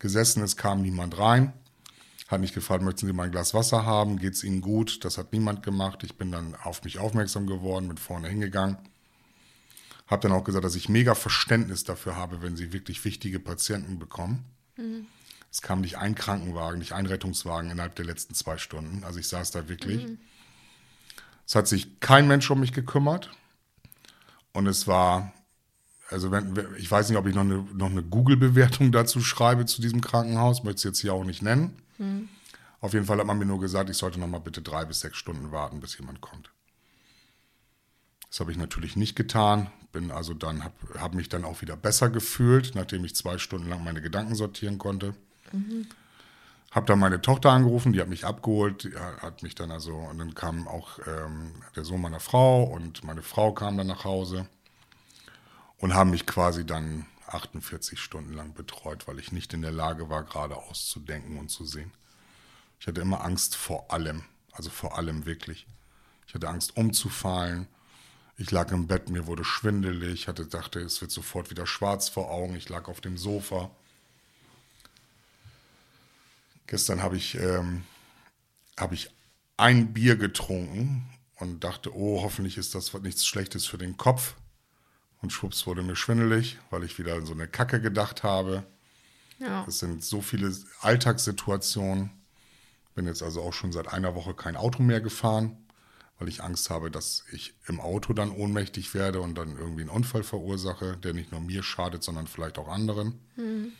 [0.00, 0.42] gesessen.
[0.42, 1.52] Es kam niemand rein.
[2.26, 4.18] Hat mich gefragt, möchten Sie mal ein Glas Wasser haben?
[4.18, 5.04] Geht es Ihnen gut?
[5.04, 6.02] Das hat niemand gemacht.
[6.02, 8.78] Ich bin dann auf mich aufmerksam geworden, bin vorne hingegangen.
[10.08, 14.00] Habe dann auch gesagt, dass ich mega Verständnis dafür habe, wenn Sie wirklich wichtige Patienten
[14.00, 14.44] bekommen.
[15.52, 19.04] Es kam nicht ein Krankenwagen, nicht ein Rettungswagen innerhalb der letzten zwei Stunden.
[19.04, 20.04] Also ich saß da wirklich.
[21.46, 23.30] Es hat sich kein Mensch um mich gekümmert.
[24.52, 25.32] Und es war,
[26.08, 29.80] also wenn, ich weiß nicht, ob ich noch eine, noch eine Google-Bewertung dazu schreibe zu
[29.80, 31.76] diesem Krankenhaus, möchte es jetzt hier auch nicht nennen.
[32.80, 35.00] Auf jeden Fall hat man mir nur gesagt, ich sollte noch mal bitte drei bis
[35.00, 36.50] sechs Stunden warten, bis jemand kommt.
[38.28, 39.70] Das habe ich natürlich nicht getan.
[39.92, 43.68] Bin also dann, habe hab mich dann auch wieder besser gefühlt, nachdem ich zwei Stunden
[43.68, 45.14] lang meine Gedanken sortieren konnte.
[45.52, 45.86] Mhm.
[46.70, 50.18] Habe dann meine Tochter angerufen, die hat mich abgeholt, die hat mich dann also, und
[50.18, 54.46] dann kam auch ähm, der Sohn meiner Frau und meine Frau kam dann nach Hause
[55.78, 60.10] und haben mich quasi dann 48 Stunden lang betreut, weil ich nicht in der Lage
[60.10, 61.92] war, geradeaus zu denken und zu sehen.
[62.78, 65.66] Ich hatte immer Angst vor allem, also vor allem wirklich.
[66.26, 67.68] Ich hatte Angst umzufallen,
[68.38, 72.30] ich lag im Bett, mir wurde schwindelig, hatte, dachte, es wird sofort wieder schwarz vor
[72.30, 72.54] Augen.
[72.54, 73.70] Ich lag auf dem Sofa.
[76.66, 77.84] Gestern habe ich, ähm,
[78.78, 79.10] hab ich
[79.56, 84.34] ein Bier getrunken und dachte, oh, hoffentlich ist das nichts Schlechtes für den Kopf.
[85.22, 88.64] Und schwupps wurde mir schwindelig, weil ich wieder an so eine Kacke gedacht habe.
[89.38, 89.64] Ja.
[89.64, 92.10] Das sind so viele Alltagssituationen.
[92.94, 95.56] Bin jetzt also auch schon seit einer Woche kein Auto mehr gefahren
[96.18, 99.90] weil ich Angst habe, dass ich im Auto dann ohnmächtig werde und dann irgendwie einen
[99.90, 103.20] Unfall verursache, der nicht nur mir schadet, sondern vielleicht auch anderen.
[103.36, 103.72] Mhm.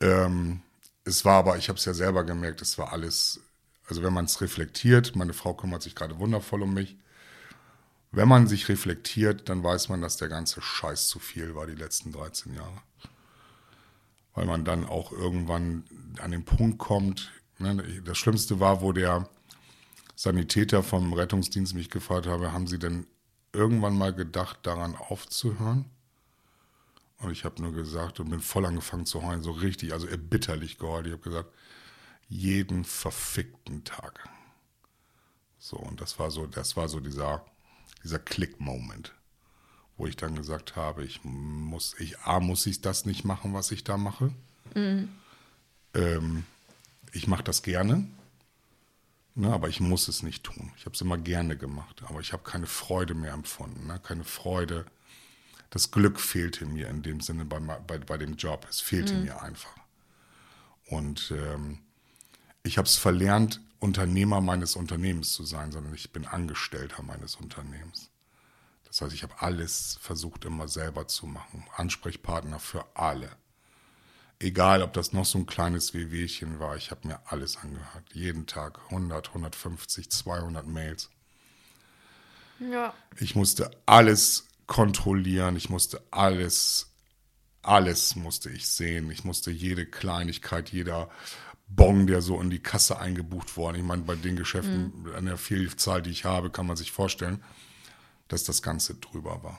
[0.00, 0.62] Ähm,
[1.06, 3.40] es war aber, ich habe es ja selber gemerkt, es war alles,
[3.88, 6.96] also wenn man es reflektiert, meine Frau kümmert sich gerade wundervoll um mich.
[8.10, 11.74] Wenn man sich reflektiert, dann weiß man, dass der ganze Scheiß zu viel war die
[11.74, 12.82] letzten 13 Jahre.
[14.34, 15.84] Weil man dann auch irgendwann
[16.20, 19.28] an den Punkt kommt, ne, das Schlimmste war, wo der
[20.16, 23.06] Sanitäter vom Rettungsdienst mich gefragt habe, haben Sie denn
[23.52, 25.84] irgendwann mal gedacht, daran aufzuhören?
[27.18, 30.78] Und ich habe nur gesagt und bin voll angefangen zu heulen, so richtig, also erbitterlich
[30.78, 31.06] geheult.
[31.06, 31.50] Ich habe gesagt,
[32.28, 34.28] jeden verfickten Tag.
[35.58, 37.44] So, und das war so, das war so dieser,
[38.04, 39.14] dieser Click-Moment,
[39.96, 43.70] wo ich dann gesagt habe, ich muss, ich, A, muss ich das nicht machen, was
[43.70, 44.32] ich da mache.
[44.74, 45.08] Mhm.
[45.94, 46.44] Ähm,
[47.12, 48.06] ich mache das gerne.
[49.34, 50.72] Ne, aber ich muss es nicht tun.
[50.78, 53.86] Ich habe es immer gerne gemacht, aber ich habe keine Freude mehr empfunden.
[53.86, 54.00] Ne?
[54.02, 54.86] Keine Freude.
[55.76, 58.66] Das Glück fehlte mir in dem Sinne bei, bei, bei dem Job.
[58.70, 59.24] Es fehlte mhm.
[59.24, 59.76] mir einfach.
[60.86, 61.80] Und ähm,
[62.62, 68.08] ich habe es verlernt, Unternehmer meines Unternehmens zu sein, sondern ich bin Angestellter meines Unternehmens.
[68.86, 71.66] Das heißt, ich habe alles versucht immer selber zu machen.
[71.76, 73.28] Ansprechpartner für alle.
[74.38, 78.14] Egal, ob das noch so ein kleines Wehwehchen war, ich habe mir alles angehört.
[78.14, 81.10] Jeden Tag 100, 150, 200 Mails.
[82.60, 82.94] Ja.
[83.18, 86.92] Ich musste alles kontrollieren, ich musste alles,
[87.62, 89.10] alles musste ich sehen.
[89.10, 91.08] Ich musste jede Kleinigkeit, jeder
[91.68, 93.78] Bon, der so in die Kasse eingebucht worden.
[93.78, 95.14] Ich meine, bei den Geschäften, mhm.
[95.14, 97.42] an der Vielzahl, die ich habe, kann man sich vorstellen,
[98.28, 99.58] dass das Ganze drüber war.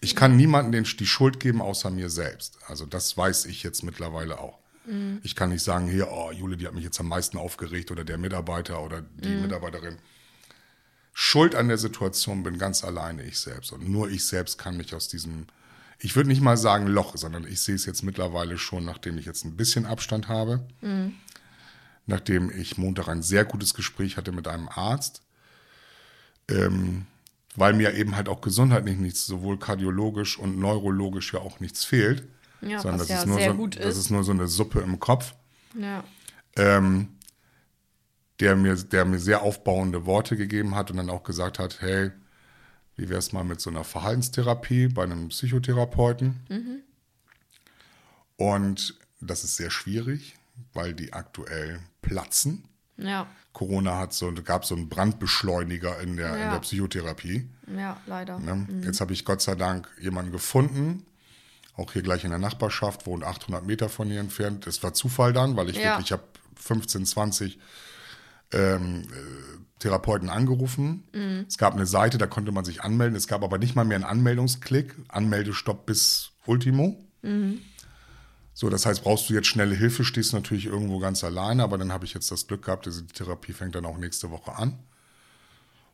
[0.00, 2.58] Ich kann niemandem die Schuld geben, außer mir selbst.
[2.66, 4.58] Also das weiß ich jetzt mittlerweile auch.
[4.86, 5.20] Mhm.
[5.22, 8.04] Ich kann nicht sagen, hier, oh, Jule, die hat mich jetzt am meisten aufgeregt oder
[8.04, 9.42] der Mitarbeiter oder die mhm.
[9.42, 9.98] Mitarbeiterin.
[11.12, 13.72] Schuld an der Situation bin ganz alleine ich selbst.
[13.72, 15.46] Und nur ich selbst kann mich aus diesem,
[15.98, 19.26] ich würde nicht mal sagen Loch, sondern ich sehe es jetzt mittlerweile schon, nachdem ich
[19.26, 20.66] jetzt ein bisschen Abstand habe.
[20.80, 21.14] Mhm.
[22.06, 25.22] Nachdem ich Montag ein sehr gutes Gespräch hatte mit einem Arzt.
[26.48, 27.06] Ähm,
[27.54, 32.26] weil mir eben halt auch gesundheitlich nichts, sowohl kardiologisch und neurologisch ja auch nichts fehlt.
[32.62, 35.34] Ja, sondern das, ja ist nur so, das ist nur so eine Suppe im Kopf.
[35.78, 36.04] Ja.
[36.56, 37.08] Ähm,
[38.42, 42.10] der, mir, der mir sehr aufbauende Worte gegeben hat und dann auch gesagt hat, hey,
[42.96, 46.40] wie wäre es mal mit so einer Verhaltenstherapie bei einem Psychotherapeuten?
[46.48, 46.82] Mhm.
[48.36, 50.34] Und das ist sehr schwierig,
[50.74, 52.64] weil die aktuell platzen.
[52.96, 53.28] Ja.
[53.52, 56.44] Corona hat so, gab so einen Brandbeschleuniger in der, ja.
[56.44, 57.48] in der Psychotherapie.
[57.76, 58.40] Ja, leider.
[58.40, 58.66] Ne?
[58.68, 58.82] Mhm.
[58.82, 61.06] Jetzt habe ich Gott sei Dank jemanden gefunden,
[61.76, 64.66] auch hier gleich in der Nachbarschaft, wohnt 800 Meter von hier entfernt.
[64.66, 65.92] Das war Zufall dann, weil ich ja.
[65.92, 66.24] wirklich, ich habe
[66.56, 67.58] 15, 20
[68.52, 71.04] ähm, äh, Therapeuten angerufen.
[71.12, 71.44] Mhm.
[71.48, 73.16] Es gab eine Seite, da konnte man sich anmelden.
[73.16, 76.96] Es gab aber nicht mal mehr einen Anmeldungsklick, Anmeldestopp bis Ultimo.
[77.22, 77.60] Mhm.
[78.54, 81.90] So, das heißt, brauchst du jetzt schnelle Hilfe, stehst natürlich irgendwo ganz alleine, aber dann
[81.90, 84.78] habe ich jetzt das Glück gehabt, diese Therapie fängt dann auch nächste Woche an,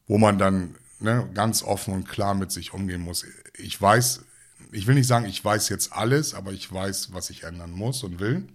[0.07, 3.25] wo man dann ne, ganz offen und klar mit sich umgehen muss.
[3.57, 4.25] Ich weiß,
[4.73, 8.03] ich will nicht sagen, ich weiß jetzt alles, aber ich weiß, was ich ändern muss
[8.03, 8.49] und will.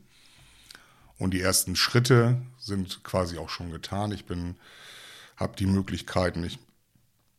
[1.24, 4.12] Und die ersten Schritte sind quasi auch schon getan.
[4.12, 4.56] Ich bin,
[5.38, 6.44] habe die Möglichkeiten.
[6.44, 6.60] Ich,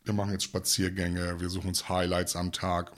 [0.05, 2.93] wir machen jetzt Spaziergänge, wir suchen uns Highlights am Tag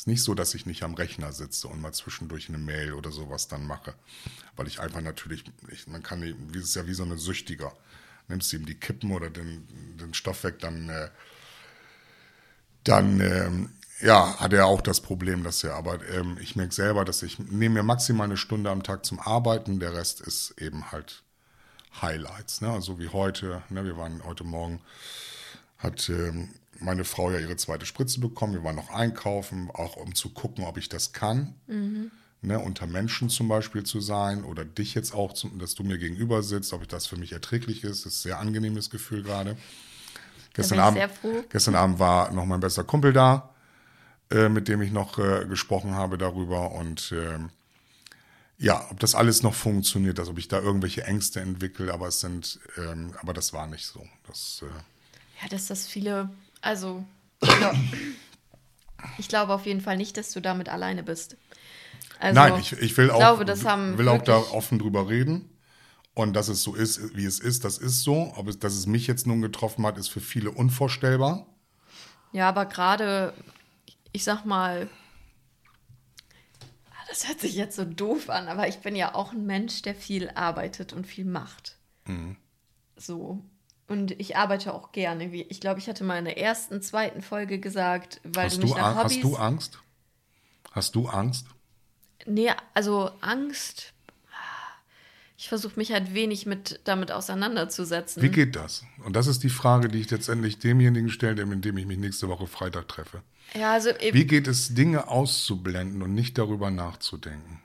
[0.00, 3.10] ist nicht so, dass ich nicht am Rechner sitze und mal zwischendurch eine Mail oder
[3.10, 3.92] sowas dann mache.
[4.56, 6.22] Weil ich einfach natürlich, ich, man kann,
[6.54, 7.76] es ist ja wie so eine Süchtiger.
[8.26, 11.10] Nimmst du ihm die Kippen oder den, den Stoff weg, dann, äh,
[12.84, 13.50] dann äh,
[14.00, 17.38] ja, hat er auch das Problem, dass er, aber ähm, ich merke selber, dass ich
[17.38, 21.22] nehme mir maximal eine Stunde am Tag zum Arbeiten, der Rest ist eben halt
[22.00, 22.70] Highlights, ne?
[22.70, 23.84] Also wie heute, ne?
[23.84, 24.80] Wir waren heute Morgen,
[25.78, 30.14] hat ähm, meine Frau ja ihre zweite Spritze bekommen, wir waren noch einkaufen, auch um
[30.14, 31.54] zu gucken, ob ich das kann.
[32.42, 35.98] Ne, unter Menschen zum Beispiel zu sein oder dich jetzt auch, zum, dass du mir
[35.98, 39.58] gegenüber sitzt, ob das für mich erträglich ist, das ist ein sehr angenehmes Gefühl gerade.
[40.54, 43.49] Gestern, ich Abend, gestern Abend war noch mein bester Kumpel da,
[44.30, 47.50] äh, mit dem ich noch äh, gesprochen habe darüber und ähm,
[48.58, 52.20] ja, ob das alles noch funktioniert, also ob ich da irgendwelche Ängste entwickle, aber es
[52.20, 54.06] sind, ähm, aber das war nicht so.
[54.26, 56.28] Das, äh, Ja, dass das viele,
[56.60, 57.04] also
[57.40, 57.74] ich glaub-
[59.18, 61.36] ich glaube auf jeden Fall nicht, dass du damit alleine bist.
[62.18, 63.46] Also, Nein, ich, ich will auch, glaube,
[63.98, 65.48] will auch da offen drüber reden.
[66.12, 68.32] Und dass es so ist, wie es ist, das ist so.
[68.36, 71.46] Ob es, dass es mich jetzt nun getroffen hat, ist für viele unvorstellbar.
[72.32, 73.32] Ja, aber gerade,
[74.12, 74.88] ich sag mal,
[76.90, 79.82] ah, das hört sich jetzt so doof an, aber ich bin ja auch ein Mensch,
[79.82, 81.76] der viel arbeitet und viel macht.
[82.06, 82.36] Mhm.
[82.96, 83.42] So.
[83.88, 85.32] Und ich arbeite auch gerne.
[85.32, 88.62] Wie- Ich glaube, ich hatte mal in der ersten, zweiten Folge gesagt, weil Hast du
[88.62, 89.16] mich du, nach Hobbys.
[89.16, 89.78] hast du Angst?
[90.72, 91.46] Hast du Angst?
[92.26, 93.92] Nee, also Angst.
[95.40, 98.22] Ich versuche mich halt wenig mit damit auseinanderzusetzen.
[98.22, 98.84] Wie geht das?
[99.06, 102.28] Und das ist die Frage, die ich letztendlich demjenigen stelle, mit dem ich mich nächste
[102.28, 103.22] Woche Freitag treffe.
[103.54, 107.58] ja, also Wie geht es, Dinge auszublenden und nicht darüber nachzudenken?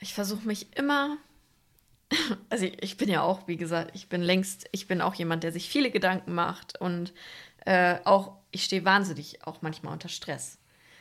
[0.00, 1.16] Ich versuche mich immer.
[2.50, 5.44] Also ich, ich bin ja auch, wie gesagt, ich bin längst, ich bin auch jemand,
[5.44, 7.14] der sich viele Gedanken macht und
[7.64, 10.58] äh, auch, ich stehe wahnsinnig auch manchmal unter Stress.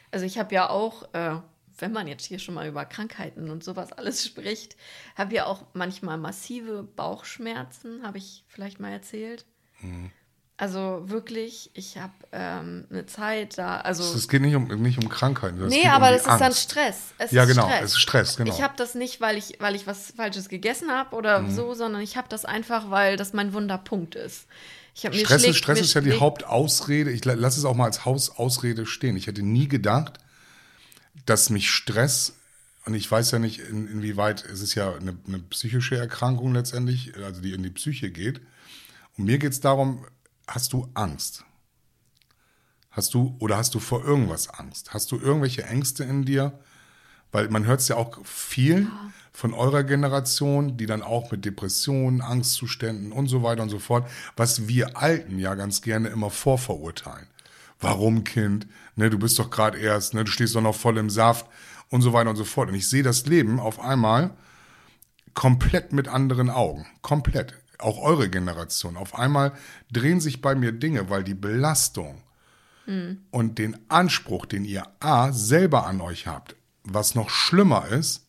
[0.09, 1.35] Also ich habe ja auch, äh,
[1.79, 4.75] wenn man jetzt hier schon mal über Krankheiten und sowas alles spricht,
[5.15, 9.45] habe ja auch manchmal massive Bauchschmerzen, habe ich vielleicht mal erzählt.
[10.55, 15.09] Also wirklich, ich habe ähm, eine Zeit da, also Es geht nicht um, nicht um
[15.09, 15.59] Krankheiten.
[15.61, 16.61] es Nee, aber um das ist dann Angst.
[16.71, 16.97] Stress.
[17.17, 17.83] Es Ja, ist genau, Stress.
[17.83, 18.53] es ist Stress, genau.
[18.53, 22.01] Ich habe das nicht, weil ich, weil ich was Falsches gegessen habe oder so, sondern
[22.01, 24.45] ich habe das einfach, weil das mein Wunderpunkt ist.
[24.93, 27.09] Ich Stress, ist, schlägt- Stress mir ist ja die Hauptausrede.
[27.11, 29.17] Ich la- lasse es auch mal als Hausausrede stehen.
[29.17, 30.19] Ich hätte nie gedacht,
[31.25, 32.33] dass mich Stress,
[32.85, 37.15] und ich weiß ja nicht, in, inwieweit, es ist ja eine, eine psychische Erkrankung letztendlich,
[37.17, 38.41] also die in die Psyche geht.
[39.17, 40.05] Und mir geht es darum,
[40.47, 41.45] hast du Angst?
[42.91, 44.93] Hast du, oder hast du vor irgendwas Angst?
[44.93, 46.59] Hast du irgendwelche Ängste in dir?
[47.31, 48.87] Weil man hört es ja auch viel
[49.31, 54.07] von eurer Generation, die dann auch mit Depressionen, Angstzuständen und so weiter und so fort,
[54.35, 57.27] was wir Alten ja ganz gerne immer vorverurteilen.
[57.83, 58.67] Warum, Kind?
[58.95, 61.45] Ne, du bist doch gerade erst, ne, du stehst doch noch voll im Saft
[61.89, 62.69] und so weiter und so fort.
[62.69, 64.31] Und ich sehe das Leben auf einmal
[65.33, 66.85] komplett mit anderen Augen.
[67.01, 67.53] Komplett.
[67.79, 68.97] Auch eure Generation.
[68.97, 69.51] Auf einmal
[69.91, 72.21] drehen sich bei mir Dinge, weil die Belastung
[73.31, 78.27] und den Anspruch, den ihr A selber an euch habt, was noch schlimmer ist,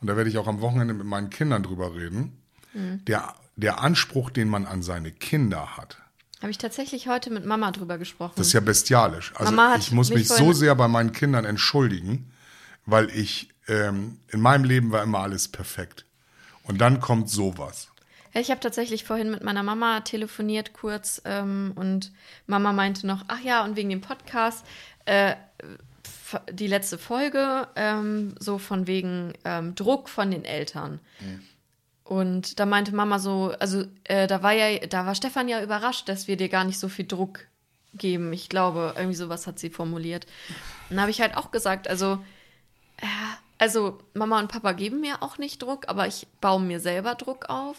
[0.00, 2.38] und da werde ich auch am Wochenende mit meinen Kindern drüber reden,
[3.06, 5.98] der, der Anspruch, den man an seine Kinder hat.
[6.44, 8.34] Habe ich tatsächlich heute mit Mama drüber gesprochen.
[8.36, 9.32] Das ist ja bestialisch.
[9.34, 12.30] Also Mama hat ich muss mich mich so sehr bei meinen Kindern entschuldigen,
[12.84, 16.04] weil ich ähm, in meinem Leben war immer alles perfekt.
[16.64, 17.88] Und dann kommt sowas.
[18.34, 22.12] Ja, ich habe tatsächlich vorhin mit meiner Mama telefoniert kurz ähm, und
[22.46, 24.66] Mama meinte noch, ach ja, und wegen dem Podcast,
[25.06, 25.36] äh,
[26.52, 31.00] die letzte Folge, ähm, so von wegen ähm, Druck von den Eltern.
[32.04, 36.08] Und da meinte Mama so, also äh, da war ja, da war Stefan ja überrascht,
[36.08, 37.40] dass wir dir gar nicht so viel Druck
[37.94, 38.32] geben.
[38.32, 40.26] Ich glaube, irgendwie sowas hat sie formuliert.
[40.90, 42.18] Und da habe ich halt auch gesagt, also
[43.00, 47.14] ja, also Mama und Papa geben mir auch nicht Druck, aber ich baue mir selber
[47.14, 47.76] Druck auf.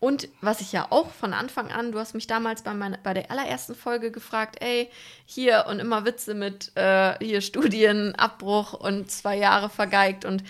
[0.00, 3.14] Und was ich ja auch von Anfang an, du hast mich damals bei, meiner, bei
[3.14, 4.90] der allerersten Folge gefragt, ey,
[5.24, 10.44] hier und immer Witze mit äh, hier Studienabbruch und zwei Jahre vergeigt und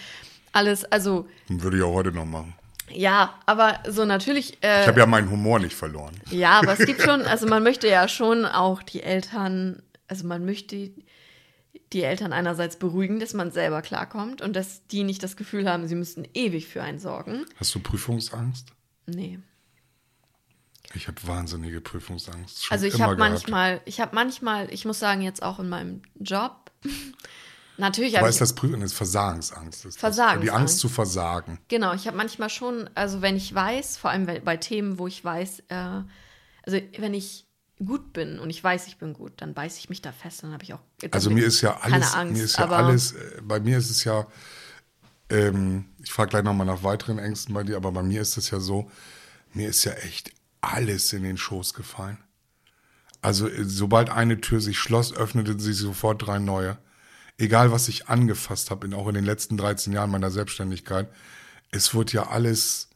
[0.52, 0.84] alles.
[0.84, 2.54] Also Würde ich auch heute noch machen.
[2.90, 4.58] Ja, aber so natürlich.
[4.62, 6.14] Äh, Ich habe ja meinen Humor nicht verloren.
[6.30, 10.44] ja, aber es gibt schon, also man möchte ja schon auch die Eltern, also man
[10.44, 10.90] möchte
[11.92, 15.86] die Eltern einerseits beruhigen, dass man selber klarkommt und dass die nicht das Gefühl haben,
[15.86, 17.44] sie müssten ewig für einen sorgen.
[17.56, 18.68] Hast du Prüfungsangst?
[19.06, 19.38] Nee.
[20.94, 22.66] Ich habe wahnsinnige Prüfungsangst.
[22.70, 26.70] Also ich habe manchmal, ich habe manchmal, ich muss sagen, jetzt auch in meinem Job,
[27.76, 28.80] natürlich Aber habe ist das Prüfen?
[28.80, 29.84] Das ist Versagensangst.
[29.84, 29.96] Ist das.
[29.96, 30.44] Versagensangst.
[30.44, 31.58] Die Angst zu versagen.
[31.68, 35.24] genau, ich habe manchmal schon, also wenn ich weiß, vor allem bei Themen, wo ich
[35.24, 37.46] weiß, äh, also wenn ich
[37.84, 40.52] gut bin und ich weiß, ich bin gut, dann beiße ich mich da fest, dann
[40.52, 40.80] habe ich auch.
[41.10, 43.90] Also mir ist ja keine alles, Angst, mir ist ja alles, äh, bei mir ist
[43.90, 44.26] es ja,
[45.28, 48.50] ähm, ich frage gleich nochmal nach weiteren Ängsten bei dir, aber bei mir ist es
[48.50, 48.90] ja so,
[49.52, 52.18] mir ist ja echt alles in den Schoß gefallen.
[53.22, 56.78] Also äh, sobald eine Tür sich schloss, öffneten sich sofort drei neue.
[57.38, 61.08] Egal was ich angefasst habe, auch in den letzten 13 Jahren meiner Selbstständigkeit,
[61.70, 62.88] es wurde ja alles,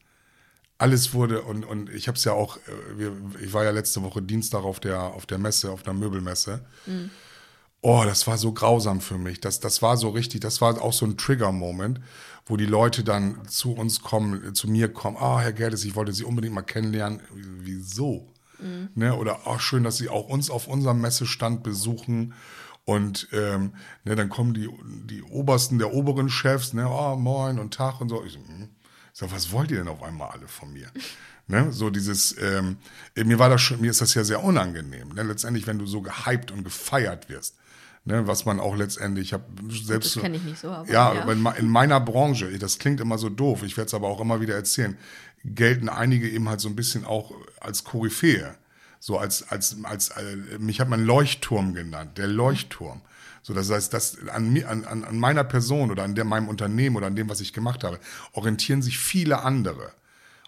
[0.78, 4.22] alles wurde, und, und ich habe es ja auch, äh, ich war ja letzte Woche
[4.22, 6.64] Dienstag auf der, auf der Messe, auf der Möbelmesse.
[6.86, 7.10] Mhm.
[7.80, 9.40] Oh, das war so grausam für mich.
[9.40, 12.00] Das, das war so richtig, das war auch so ein Trigger-Moment,
[12.46, 15.16] wo die Leute dann zu uns kommen, zu mir kommen.
[15.16, 17.20] Ah, oh, Herr Gerdes, ich wollte Sie unbedingt mal kennenlernen.
[17.32, 18.34] Wieso?
[18.58, 18.88] Mhm.
[18.96, 19.14] Ne?
[19.14, 22.34] Oder oh, schön, dass Sie auch uns auf unserem Messestand besuchen.
[22.88, 23.74] Und ähm,
[24.04, 24.66] ne, dann kommen die,
[25.04, 28.24] die obersten der oberen Chefs, ne, oh, moin und Tag und so.
[28.24, 28.70] Ich so, hm.
[29.12, 30.86] ich so, was wollt ihr denn auf einmal alle von mir?
[31.48, 32.78] ne, so dieses, ähm,
[33.14, 35.10] mir war das schon, mir ist das ja sehr unangenehm.
[35.10, 35.22] Ne?
[35.22, 37.56] Letztendlich, wenn du so gehypt und gefeiert wirst.
[38.06, 40.16] Ne, was man auch letztendlich, ich habe selbst.
[40.16, 40.90] Das kenne ich nicht so, aber.
[40.90, 41.30] Ja, ja.
[41.30, 44.54] in meiner Branche, das klingt immer so doof, ich werde es aber auch immer wieder
[44.54, 44.96] erzählen,
[45.44, 48.54] gelten einige eben halt so ein bisschen auch als Koryphäe.
[49.00, 53.02] So als, als, als, als äh, mich hat man Leuchtturm genannt, der Leuchtturm.
[53.42, 57.06] So, das heißt, dass an, an, an meiner Person oder an der, meinem Unternehmen oder
[57.06, 57.98] an dem, was ich gemacht habe,
[58.32, 59.92] orientieren sich viele andere.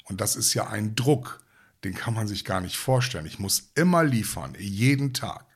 [0.04, 1.40] Und das ist ja ein Druck,
[1.84, 3.26] den kann man sich gar nicht vorstellen.
[3.26, 5.46] Ich muss immer liefern, jeden Tag.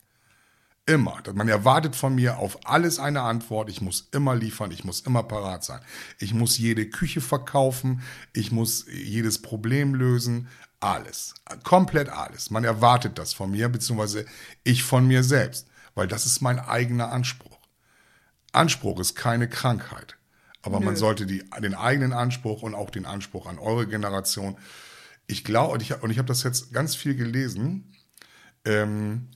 [0.87, 1.23] Immer.
[1.35, 3.71] Man erwartet von mir auf alles eine Antwort.
[3.71, 4.71] Ich muss immer liefern.
[4.71, 5.81] Ich muss immer parat sein.
[6.19, 8.03] Ich muss jede Küche verkaufen.
[8.35, 10.49] Ich muss jedes Problem lösen.
[10.85, 11.35] Alles.
[11.63, 12.51] Komplett alles.
[12.51, 14.27] Man erwartet das von mir, beziehungsweise
[14.65, 15.67] ich von mir selbst.
[15.95, 17.59] Weil das ist mein eigener Anspruch.
[18.53, 20.17] Anspruch ist keine Krankheit.
[20.63, 20.87] Aber Nö.
[20.87, 24.57] man sollte die, den eigenen Anspruch und auch den Anspruch an eure Generation.
[25.27, 27.93] Ich glaube, und ich, und ich habe das jetzt ganz viel gelesen.
[28.65, 29.29] Ähm,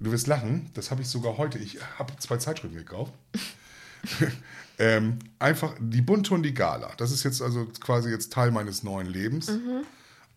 [0.00, 1.58] Du wirst lachen, das habe ich sogar heute.
[1.58, 3.12] Ich habe zwei Zeitschriften gekauft.
[4.78, 6.90] ähm, einfach die Bunte und die Gala.
[6.96, 9.48] Das ist jetzt also quasi jetzt Teil meines neuen Lebens.
[9.48, 9.84] Mhm.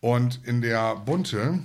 [0.04, 1.64] Und in der Bunte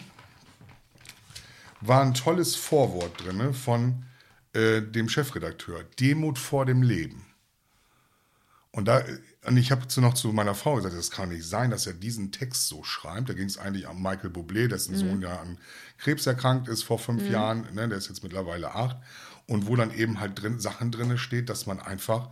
[1.80, 4.04] war ein tolles Vorwort drin von
[4.52, 5.82] äh, dem Chefredakteur.
[5.98, 7.26] Demut vor dem Leben.
[8.70, 9.02] Und da
[9.44, 12.30] und ich habe noch zu meiner Frau gesagt, das kann nicht sein, dass er diesen
[12.30, 13.28] Text so schreibt.
[13.28, 14.98] Da ging es eigentlich um Michael Bublé, dessen mhm.
[14.98, 15.58] Sohn ja an
[15.96, 17.32] Krebs erkrankt ist vor fünf mhm.
[17.32, 17.66] Jahren.
[17.74, 18.98] Ne, der ist jetzt mittlerweile acht.
[19.48, 22.30] Und wo dann eben halt drin, Sachen drin steht, dass man einfach,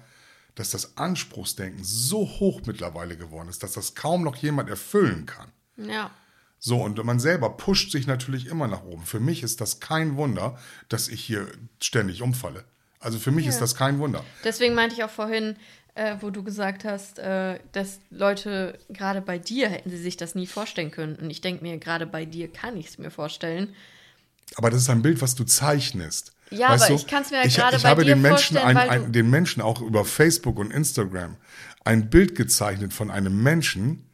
[0.54, 5.50] dass das Anspruchsdenken so hoch mittlerweile geworden ist, dass das kaum noch jemand erfüllen kann.
[5.76, 6.10] Ja.
[6.58, 9.04] So, und man selber pusht sich natürlich immer nach oben.
[9.04, 10.58] Für mich ist das kein Wunder,
[10.88, 11.46] dass ich hier
[11.80, 12.64] ständig umfalle.
[12.98, 13.50] Also für mich ja.
[13.50, 14.24] ist das kein Wunder.
[14.42, 15.56] Deswegen meinte ich auch vorhin,
[15.94, 20.34] äh, wo du gesagt hast, äh, dass Leute gerade bei dir hätten sie sich das
[20.34, 21.16] nie vorstellen können.
[21.16, 23.74] Und ich denke mir, gerade bei dir kann ich es mir vorstellen.
[24.56, 26.32] Aber das ist ein Bild, was du zeichnest.
[26.50, 28.22] Ja, weißt aber du, ich kann es mir ich, gerade ich bei habe dir den
[28.22, 31.36] Menschen vorstellen, ein, ein, den Menschen auch über Facebook und Instagram
[31.84, 34.04] ein Bild gezeichnet von einem Menschen,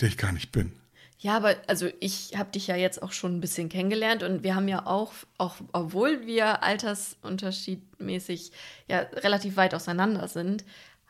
[0.00, 0.72] der ich gar nicht bin.
[1.20, 4.54] Ja, aber also ich habe dich ja jetzt auch schon ein bisschen kennengelernt und wir
[4.54, 8.52] haben ja auch, auch obwohl wir altersunterschiedmäßig
[8.86, 10.64] ja relativ weit auseinander sind,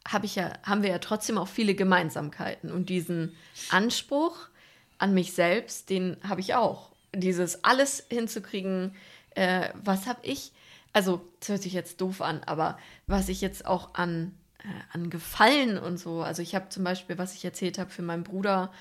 [0.07, 2.73] habe ich ja, haben wir ja trotzdem auch viele Gemeinsamkeiten.
[2.73, 3.37] Und diesen
[3.69, 4.49] Anspruch
[4.97, 6.91] an mich selbst, den habe ich auch.
[7.15, 8.95] Dieses alles hinzukriegen,
[9.35, 10.53] äh, was habe ich,
[10.95, 15.11] also das hört sich jetzt doof an, aber was ich jetzt auch an, äh, an
[15.11, 18.73] Gefallen und so, also ich habe zum Beispiel, was ich erzählt habe für meinen Bruder,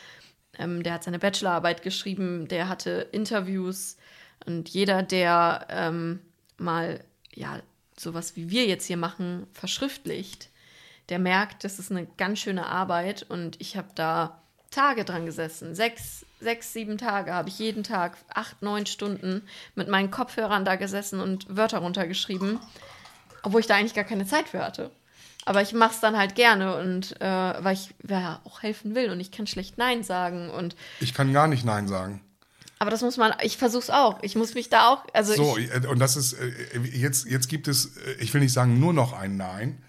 [0.57, 3.97] ähm, der hat seine Bachelorarbeit geschrieben, der hatte Interviews
[4.45, 6.19] und jeder, der ähm,
[6.57, 7.59] mal, ja,
[7.97, 10.49] sowas wie wir jetzt hier machen, verschriftlicht,
[11.09, 14.41] der merkt, das ist eine ganz schöne Arbeit und ich habe da
[14.71, 15.73] Tage dran gesessen.
[15.75, 19.43] Sechs, sechs, sieben Tage habe ich jeden Tag acht, neun Stunden
[19.75, 22.59] mit meinen Kopfhörern da gesessen und Wörter runtergeschrieben,
[23.43, 24.91] obwohl ich da eigentlich gar keine Zeit für hatte.
[25.47, 29.09] Aber ich mache es dann halt gerne und äh, weil ich ja auch helfen will
[29.11, 32.21] und ich kann schlecht Nein sagen und ich kann gar nicht Nein sagen.
[32.79, 34.21] Aber das muss man, ich versuch's auch.
[34.23, 36.51] Ich muss mich da auch, also so ich, äh, und das ist äh,
[36.91, 39.81] jetzt jetzt gibt es, äh, ich will nicht sagen nur noch ein Nein,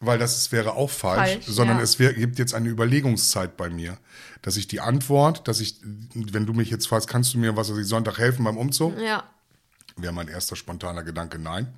[0.00, 1.82] weil das wäre auch falsch, falsch sondern ja.
[1.82, 3.96] es wär, gibt jetzt eine Überlegungszeit bei mir,
[4.42, 5.80] dass ich die Antwort, dass ich,
[6.12, 9.00] wenn du mich jetzt fragst, kannst du mir was weiß ich, Sonntag helfen beim Umzug?
[9.00, 9.24] Ja.
[9.96, 11.72] Wäre mein erster spontaner Gedanke, nein.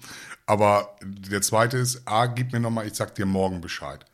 [0.46, 4.04] Aber der zweite ist, A, gib mir nochmal, ich sag dir morgen Bescheid.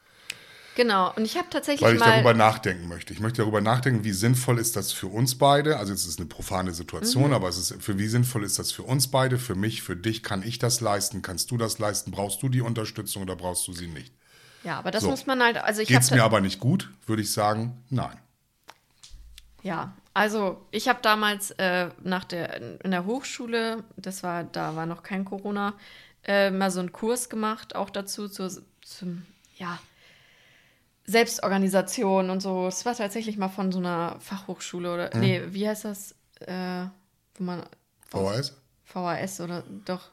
[0.74, 3.12] Genau, und ich habe tatsächlich Weil ich mal darüber nachdenken möchte.
[3.12, 5.78] Ich möchte darüber nachdenken, wie sinnvoll ist das für uns beide.
[5.78, 7.32] Also es ist eine profane Situation, mhm.
[7.32, 10.22] aber es ist für wie sinnvoll ist das für uns beide, für mich, für dich.
[10.22, 11.22] Kann ich das leisten?
[11.22, 12.10] Kannst du das leisten?
[12.10, 14.12] Brauchst du die Unterstützung oder brauchst du sie nicht?
[14.64, 15.10] Ja, aber das so.
[15.10, 15.58] muss man halt.
[15.58, 18.18] Also ich Geht's mir aber nicht gut, würde ich sagen, nein.
[19.62, 24.86] Ja, also ich habe damals äh, nach der in der Hochschule, das war da war
[24.86, 25.74] noch kein Corona,
[26.24, 28.48] äh, mal so einen Kurs gemacht, auch dazu zu,
[28.80, 29.78] zum ja
[31.06, 32.66] Selbstorganisation und so.
[32.66, 35.20] Es war tatsächlich mal von so einer Fachhochschule oder, hm.
[35.20, 36.14] nee, wie heißt das?
[36.40, 36.86] Äh,
[37.34, 37.66] wo man.
[38.08, 38.56] VHS?
[38.84, 40.10] VHS oder doch,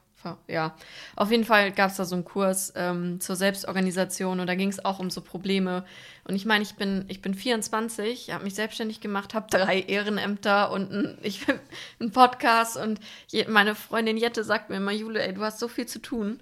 [0.48, 0.74] ja,
[1.16, 4.68] auf jeden Fall gab es da so einen Kurs ähm, zur Selbstorganisation und da ging
[4.68, 5.84] es auch um so Probleme.
[6.24, 10.70] Und ich meine, ich bin, ich bin 24, habe mich selbstständig gemacht, habe drei Ehrenämter
[10.70, 11.46] und ein, ich,
[12.00, 15.68] einen Podcast und je, meine Freundin Jette sagt mir immer, Jule, ey, du hast so
[15.68, 16.40] viel zu tun,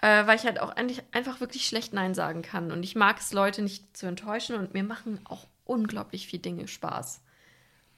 [0.00, 2.72] äh, weil ich halt auch eigentlich einfach wirklich schlecht Nein sagen kann.
[2.72, 6.68] Und ich mag es, Leute nicht zu enttäuschen und mir machen auch unglaublich viele Dinge
[6.68, 7.22] Spaß.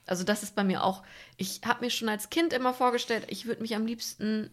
[0.07, 1.03] Also das ist bei mir auch,
[1.37, 4.51] ich habe mir schon als Kind immer vorgestellt, ich würde mich am liebsten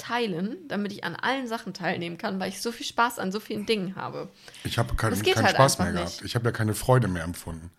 [0.00, 3.40] teilen, damit ich an allen Sachen teilnehmen kann, weil ich so viel Spaß an so
[3.40, 4.28] vielen Dingen habe.
[4.64, 6.08] Ich habe kein, keinen halt Spaß mehr gehabt.
[6.08, 6.24] nicht.
[6.24, 7.70] Ich habe ja keine Freude mehr empfunden.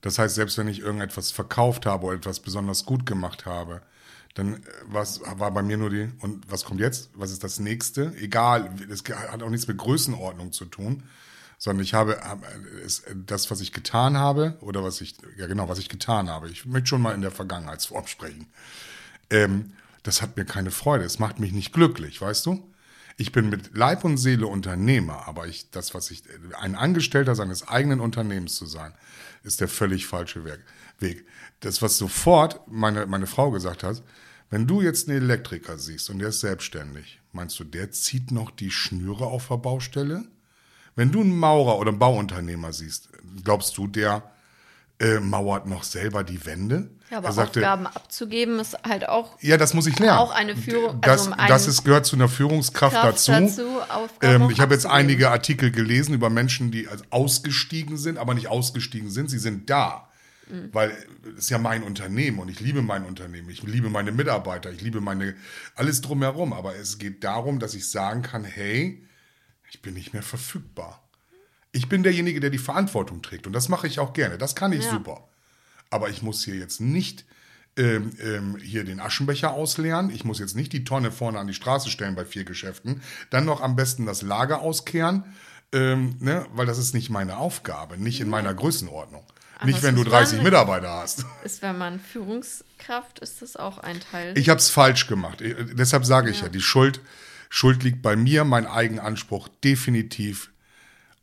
[0.00, 3.82] Das heißt, selbst wenn ich irgendetwas verkauft habe oder etwas besonders gut gemacht habe,
[4.34, 7.10] dann äh, was, war bei mir nur die, und was kommt jetzt?
[7.14, 8.14] Was ist das nächste?
[8.16, 11.02] Egal, das hat auch nichts mit Größenordnung zu tun,
[11.58, 12.46] sondern ich habe, habe
[12.84, 16.48] es, das, was ich getan habe, oder was ich, ja genau, was ich getan habe.
[16.48, 18.46] Ich möchte schon mal in der Vergangenheitsform sprechen.
[19.28, 19.72] Ähm,
[20.02, 21.04] das hat mir keine Freude.
[21.04, 22.66] Es macht mich nicht glücklich, weißt du?
[23.16, 26.22] Ich bin mit Leib und Seele Unternehmer, aber ich, das, was ich,
[26.58, 28.94] ein Angestellter seines eigenen Unternehmens zu sein,
[29.42, 31.26] ist der völlig falsche Weg.
[31.60, 34.02] Das, was sofort meine, meine Frau gesagt hat,
[34.48, 38.50] wenn du jetzt einen Elektriker siehst und der ist selbstständig, meinst du, der zieht noch
[38.50, 40.24] die Schnüre auf der Baustelle?
[40.96, 43.10] Wenn du einen Maurer oder einen Bauunternehmer siehst,
[43.44, 44.32] glaubst du, der
[44.98, 46.90] äh, mauert noch selber die Wände?
[47.10, 50.18] Ja, aber er sagte, Aufgaben abzugeben ist halt auch ja, das muss ich lernen.
[50.18, 53.32] Auch eine Führung- Das, also ein- das ist, gehört zu einer Führungskraft Kraft dazu.
[53.32, 53.66] dazu,
[54.22, 59.10] ähm, ich habe jetzt einige Artikel gelesen über Menschen, die ausgestiegen sind, aber nicht ausgestiegen
[59.10, 59.28] sind.
[59.30, 60.06] Sie sind da.
[60.48, 60.68] Mhm.
[60.72, 60.90] Weil
[61.34, 63.50] es ist ja mein Unternehmen und ich liebe mein Unternehmen.
[63.50, 64.70] Ich liebe meine Mitarbeiter.
[64.70, 65.34] Ich liebe meine,
[65.76, 66.52] alles drumherum.
[66.52, 69.04] Aber es geht darum, dass ich sagen kann, hey,
[69.70, 71.02] ich bin nicht mehr verfügbar.
[71.72, 73.46] Ich bin derjenige, der die Verantwortung trägt.
[73.46, 74.38] Und das mache ich auch gerne.
[74.38, 74.90] Das kann ich Ja.
[74.90, 75.28] super.
[75.90, 77.24] Aber ich muss hier jetzt nicht
[77.76, 80.10] ähm, ähm, hier den Aschenbecher ausleeren.
[80.10, 83.00] Ich muss jetzt nicht die Tonne vorne an die Straße stellen bei vier Geschäften.
[83.30, 85.24] Dann noch am besten das Lager auskehren,
[85.72, 86.46] ähm, ne?
[86.52, 89.22] weil das ist nicht meine Aufgabe, nicht in meiner Größenordnung.
[89.64, 91.24] nicht, das wenn du muss 30 man- Mitarbeiter hast.
[91.44, 94.36] ist, wenn man Führungskraft ist, das auch ein Teil.
[94.36, 95.40] Ich habe es falsch gemacht.
[95.40, 96.48] Ich, deshalb sage ich ja.
[96.48, 97.00] die Schuld,
[97.50, 100.49] Schuld liegt bei mir, mein Eigenanspruch definitiv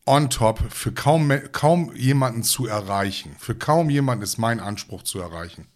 [0.07, 3.35] on top, für kaum, kaum jemanden zu erreichen.
[3.39, 5.67] Für kaum jemanden ist mein Anspruch zu erreichen.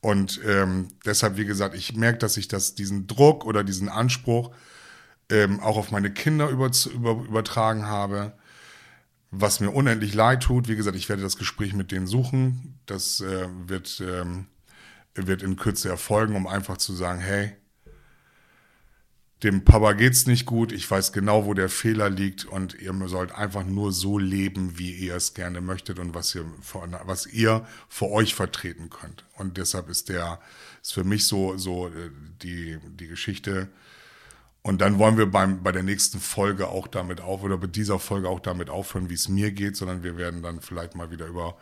[0.00, 4.50] Und ähm, deshalb, wie gesagt, ich merke, dass ich das, diesen Druck oder diesen Anspruch
[5.30, 8.32] ähm, auch auf meine Kinder über, über, übertragen habe,
[9.30, 10.68] was mir unendlich leid tut.
[10.68, 12.78] Wie gesagt, ich werde das Gespräch mit denen suchen.
[12.86, 14.46] Das äh, wird, ähm,
[15.14, 17.52] wird in Kürze erfolgen, um einfach zu sagen, hey,
[19.42, 23.32] dem Papa geht's nicht gut, ich weiß genau, wo der Fehler liegt und ihr sollt
[23.32, 27.66] einfach nur so leben, wie ihr es gerne möchtet und was ihr, vor- was ihr
[27.88, 29.24] für euch vertreten könnt.
[29.36, 30.40] Und deshalb ist der,
[30.82, 32.10] ist für mich so, so äh,
[32.42, 33.68] die, die Geschichte.
[34.62, 37.98] Und dann wollen wir beim, bei der nächsten Folge auch damit auf, oder bei dieser
[37.98, 41.26] Folge auch damit aufhören, wie es mir geht, sondern wir werden dann vielleicht mal wieder
[41.26, 41.56] über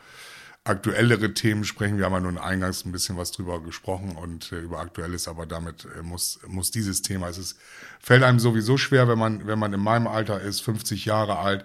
[0.69, 1.99] aktuellere Themen sprechen.
[1.99, 5.47] Wir haben ja nun eingangs ein bisschen was drüber gesprochen und äh, über Aktuelles, aber
[5.47, 7.59] damit äh, muss, muss dieses Thema, es ist,
[8.01, 11.65] fällt einem sowieso schwer, wenn man, wenn man in meinem Alter ist, 50 Jahre alt,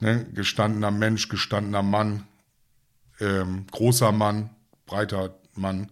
[0.00, 2.24] ne, gestandener Mensch, gestandener Mann,
[3.20, 4.50] ähm, großer Mann,
[4.86, 5.90] breiter Mann,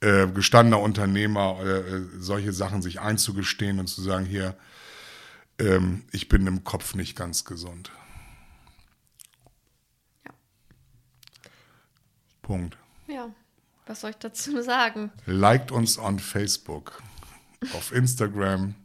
[0.00, 4.54] äh, gestandener Unternehmer, äh, äh, solche Sachen sich einzugestehen und zu sagen, hier,
[5.58, 7.90] ähm, ich bin im Kopf nicht ganz gesund.
[12.46, 12.76] Punkt.
[13.08, 13.28] ja,
[13.86, 15.10] was soll ich dazu sagen?
[15.26, 17.02] Liked uns on Facebook,
[17.74, 18.76] auf Instagram.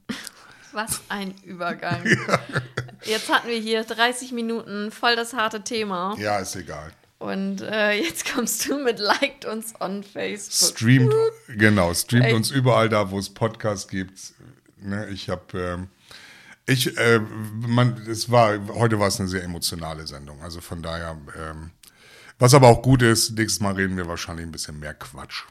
[0.72, 2.03] Was ein Übergang.
[3.03, 6.16] Jetzt hatten wir hier 30 Minuten voll das harte Thema.
[6.18, 6.91] Ja, ist egal.
[7.20, 10.76] Und äh, jetzt kommst du mit Liked uns on Facebook.
[10.76, 11.14] Streamt,
[11.49, 12.34] genau, streamt Ey.
[12.34, 14.34] uns überall da, wo es Podcasts gibt.
[14.80, 15.88] Ne, ich habe, ähm,
[16.66, 20.41] ich, äh, man, es war, heute war es eine sehr emotionale Sendung.
[20.41, 21.70] Also von daher, ähm,
[22.42, 25.44] was aber auch gut ist, nächstes Mal reden wir wahrscheinlich ein bisschen mehr Quatsch.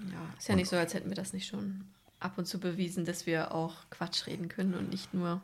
[0.00, 1.84] Ja, ist ja nicht so, als hätten wir das nicht schon
[2.20, 5.40] ab und zu bewiesen, dass wir auch Quatsch reden können und nicht nur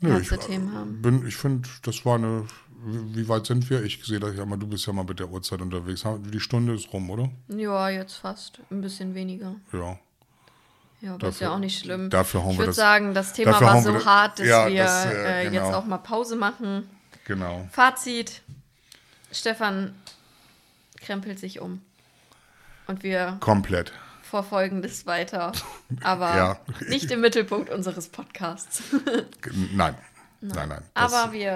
[0.00, 1.02] Nö, ich, ernste Themen haben.
[1.02, 2.46] bin, ich finde, das war eine,
[2.84, 3.82] wie weit sind wir?
[3.84, 6.04] Ich sehe das ja mal, du bist ja mal mit der Uhrzeit unterwegs.
[6.32, 7.30] Die Stunde ist rum, oder?
[7.48, 8.60] Ja, jetzt fast.
[8.70, 9.54] Ein bisschen weniger.
[9.72, 9.98] Ja.
[11.02, 12.10] Ja, aber ist Dafür- ja auch nicht schlimm.
[12.10, 15.06] dafür hauen ich würde sagen, das Thema war so das- hart, dass ja, wir das,
[15.06, 15.64] äh, äh, genau.
[15.66, 16.88] jetzt auch mal Pause machen.
[17.26, 17.66] Genau.
[17.72, 18.42] Fazit:
[19.32, 19.94] Stefan
[21.00, 21.82] krempelt sich um.
[22.86, 23.92] Und wir Komplett.
[24.22, 25.52] verfolgen das weiter.
[26.02, 26.60] Aber Ja.
[26.88, 28.82] nicht im Mittelpunkt unseres Podcasts.
[29.72, 29.96] Nein.
[30.42, 30.82] Nein, nein.
[30.94, 31.50] Das- Aber wir,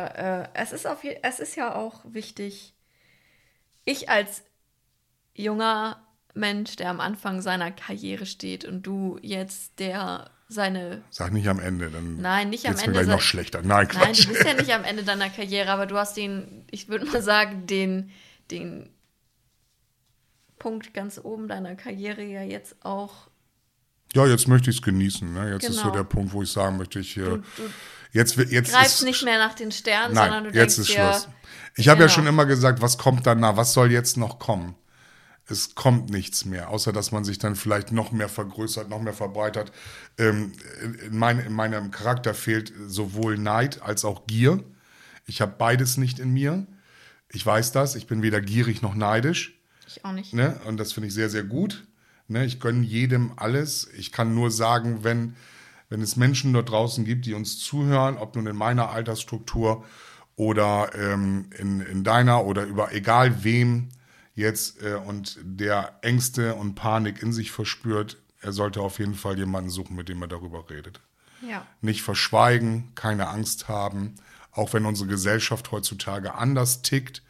[0.55, 2.75] äh, es, ist auf, es ist ja auch wichtig,
[3.87, 4.43] ich als
[5.35, 6.03] junger
[6.35, 11.03] Mensch, der am Anfang seiner Karriere steht und du jetzt der seine.
[11.11, 12.87] Sag nicht am Ende, dann Nein, nicht am Ende.
[12.87, 13.61] mir gleich noch schlechter.
[13.63, 14.25] Nein, Nein, Quatsch.
[14.25, 17.23] du bist ja nicht am Ende deiner Karriere, aber du hast den, ich würde mal
[17.23, 18.11] sagen, den,
[18.51, 18.91] den
[20.59, 23.29] Punkt ganz oben deiner Karriere ja jetzt auch.
[24.15, 25.33] Ja, jetzt möchte ich es genießen.
[25.33, 25.53] Ne?
[25.53, 25.95] Jetzt ist so Genau.
[25.97, 27.45] der Punkt, wo ich sagen möchte, ich äh, Du, du
[28.13, 30.97] jetzt, jetzt greifst ist, nicht mehr nach den Sternen, sondern Nein, du jetzt denkst ist
[30.97, 31.29] dir, Schluss.
[31.77, 32.15] Ich habe ja Genau.
[32.15, 33.57] schon immer gesagt, was kommt danach?
[33.57, 34.77] Was soll jetzt noch kommen?
[35.47, 39.13] Es kommt nichts mehr, außer dass man sich dann vielleicht noch mehr vergrößert, noch mehr
[39.13, 39.73] verbreitert.
[40.17, 44.65] Ähm, in, mein, in meinem Charakter fehlt sowohl Neid als auch Gier.
[45.27, 46.67] Ich habe beides nicht in mir.
[47.29, 47.95] Ich weiß das.
[47.95, 49.61] Ich bin weder gierig noch neidisch.
[49.87, 50.33] Ich auch nicht.
[50.33, 50.59] Ne?
[50.67, 51.87] Und das finde ich sehr, sehr gut.
[52.29, 52.47] Ne?
[52.47, 53.89] Ich gönne jedem alles.
[53.97, 55.37] Ich kann nur sagen, wenn,
[55.91, 59.85] wenn es Menschen dort draußen gibt, die uns zuhören, ob nun in meiner Altersstruktur
[60.37, 63.91] oder ähm, in, in deiner oder über egal wem
[64.35, 69.39] jetzt äh, und der Ängste und Panik in sich verspürt, er sollte auf jeden Fall
[69.39, 71.01] jemanden suchen, mit dem er darüber redet
[71.41, 71.67] Ja.
[71.81, 74.15] nicht verschweigen, keine Angst haben,
[74.53, 77.23] auch wenn unsere Gesellschaft heutzutage anders tickt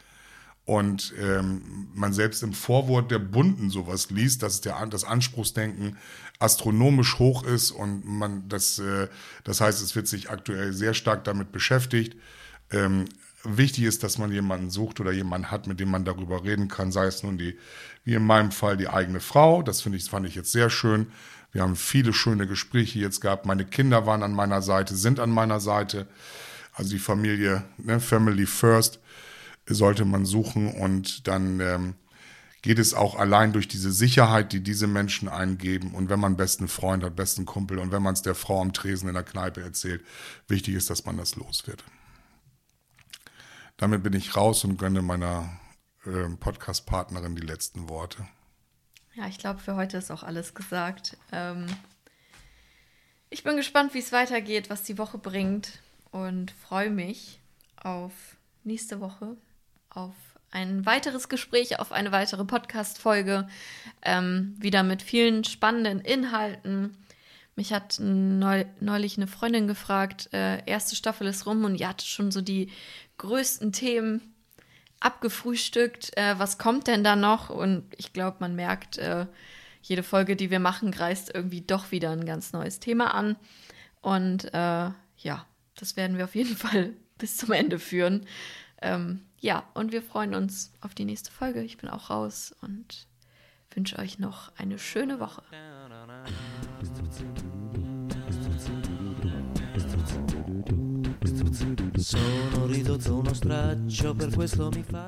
[0.67, 5.99] und ähm, man selbst im Vorwort der Bunten sowas liest, dass der, das Anspruchsdenken
[6.39, 9.09] astronomisch hoch ist und man das, äh,
[9.45, 12.17] das heißt, es wird sich aktuell sehr stark damit beschäftigt.
[12.71, 13.05] Ähm,
[13.45, 16.93] wichtig ist, dass man jemanden sucht oder jemanden hat, mit dem man darüber reden kann,
[16.93, 17.59] sei es nun die,
[18.05, 19.63] wie in meinem Fall, die eigene Frau.
[19.63, 21.07] Das finde ich, fand ich jetzt sehr schön.
[21.53, 23.47] Wir haben viele schöne Gespräche jetzt gehabt.
[23.47, 26.09] Meine Kinder waren an meiner Seite, sind an meiner Seite.
[26.73, 28.99] Also die Familie, ne, Family First
[29.67, 31.95] sollte man suchen und dann ähm,
[32.63, 36.67] geht es auch allein durch diese Sicherheit, die diese Menschen eingeben und wenn man besten
[36.67, 39.63] Freund hat, besten Kumpel und wenn man es der Frau am Tresen in der Kneipe
[39.63, 40.03] erzählt,
[40.49, 41.85] wichtig ist, dass man das los wird.
[43.77, 45.61] Damit bin ich raus und gönne meiner
[46.07, 48.27] äh, Podcast-Partnerin die letzten Worte.
[49.15, 51.17] Ja, ich glaube, für heute ist auch alles gesagt.
[51.33, 51.67] Ähm,
[53.31, 55.81] ich bin gespannt, wie es weitergeht, was die Woche bringt
[56.13, 57.41] und freue mich
[57.83, 58.13] auf
[58.63, 59.37] nächste Woche,
[59.91, 60.15] auf
[60.53, 63.49] ein weiteres Gespräch, auf eine weitere Podcast-Folge,
[64.03, 66.97] ähm, wieder mit vielen spannenden Inhalten.
[67.57, 72.07] Mich hat neu, neulich eine Freundin gefragt, äh, erste Staffel ist rum und ihr hatte
[72.07, 72.71] schon so die
[73.19, 74.35] größten Themen
[75.01, 76.17] abgefrühstückt.
[76.17, 77.51] Äh, was kommt denn da noch?
[77.51, 79.27] Und ich glaube, man merkt, äh,
[79.83, 83.37] jede Folge, die wir machen, greift irgendwie doch wieder ein ganz neues Thema an.
[84.01, 85.47] Und äh, ja,
[85.77, 88.27] das werden wir auf jeden Fall bis zum Ende führen.
[88.83, 91.63] Ähm, ja, und wir freuen uns auf die nächste Folge.
[91.63, 93.07] Ich bin auch raus und
[93.75, 95.43] wünsche euch noch eine schöne Woche.
[101.55, 105.07] Sono ridotto uno straccio, per questo mi fa.